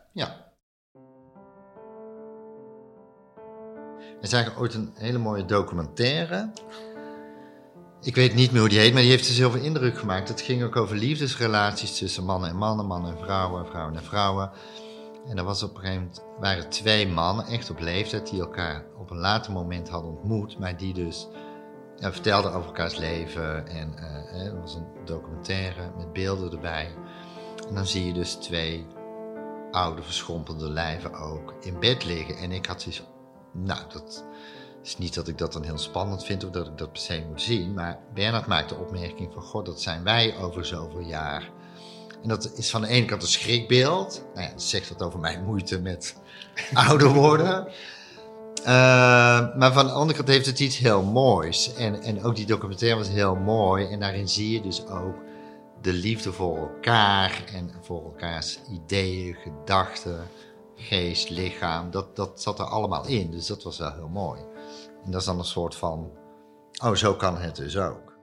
[4.20, 6.50] Is eigenlijk ooit een hele mooie documentaire.
[8.00, 10.28] Ik weet niet meer hoe die heet, maar die heeft dus heel veel indruk gemaakt.
[10.28, 14.50] Het ging ook over liefdesrelaties tussen mannen en mannen, mannen en vrouwen, vrouwen en vrouwen.
[15.28, 18.84] En er was op een gegeven moment, waren twee mannen, echt op leeftijd, die elkaar
[18.98, 21.28] op een later moment hadden ontmoet, maar die dus
[21.96, 23.66] vertelden over elkaars leven.
[23.66, 26.94] En eh, er was een documentaire met beelden erbij.
[27.68, 28.86] En dan zie je dus twee
[29.70, 32.36] oude, verschrompelde lijven ook in bed liggen.
[32.36, 33.02] En ik had zoiets
[33.62, 34.24] nou, dat
[34.82, 37.24] is niet dat ik dat dan heel spannend vind of dat ik dat per se
[37.28, 37.74] moet zien.
[37.74, 41.50] Maar Bernard maakt de opmerking van, god, dat zijn wij over zoveel jaar.
[42.22, 44.24] En dat is van de ene kant een schrikbeeld.
[44.34, 46.16] Nou ja, dat zegt wat over mijn moeite met
[46.88, 47.66] ouder worden.
[48.58, 51.74] Eh, maar van de andere kant heeft het iets heel moois.
[51.74, 53.86] En, en ook die documentaire was heel mooi.
[53.86, 55.14] En daarin zie je dus ook
[55.80, 60.28] de liefde voor elkaar en voor elkaars ideeën, gedachten,
[60.78, 61.90] geest, lichaam.
[61.90, 63.30] Dat, dat zat er allemaal in.
[63.30, 64.40] Dus dat was wel heel mooi.
[65.04, 66.10] En dat is dan een soort van,
[66.82, 68.16] oh, zo kan het dus ook.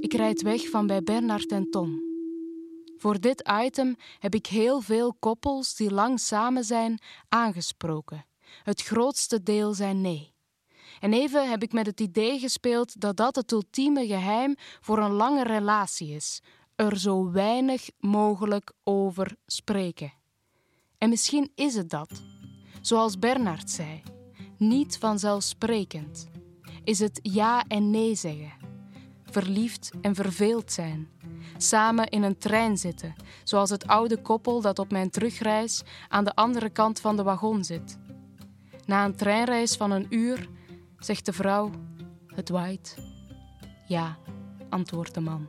[0.00, 2.10] Ik rijd weg van bij Bernard en Ton.
[2.96, 8.26] Voor dit item heb ik heel veel koppels die lang samen zijn aangesproken.
[8.62, 10.31] Het grootste deel zijn nee.
[11.02, 15.12] En even heb ik met het idee gespeeld dat dat het ultieme geheim voor een
[15.12, 16.42] lange relatie is:
[16.76, 20.12] er zo weinig mogelijk over spreken.
[20.98, 22.22] En misschien is het dat.
[22.80, 24.02] Zoals Bernard zei,
[24.56, 26.28] niet vanzelfsprekend.
[26.84, 28.52] Is het ja en nee zeggen
[29.32, 31.08] verliefd en verveeld zijn.
[31.56, 36.34] Samen in een trein zitten, zoals het oude koppel dat op mijn terugreis aan de
[36.34, 37.98] andere kant van de wagon zit.
[38.84, 40.48] Na een treinreis van een uur
[41.04, 41.70] zegt de vrouw:
[42.26, 42.96] Het waait.
[43.86, 44.18] Ja,
[44.70, 45.48] antwoordt de man.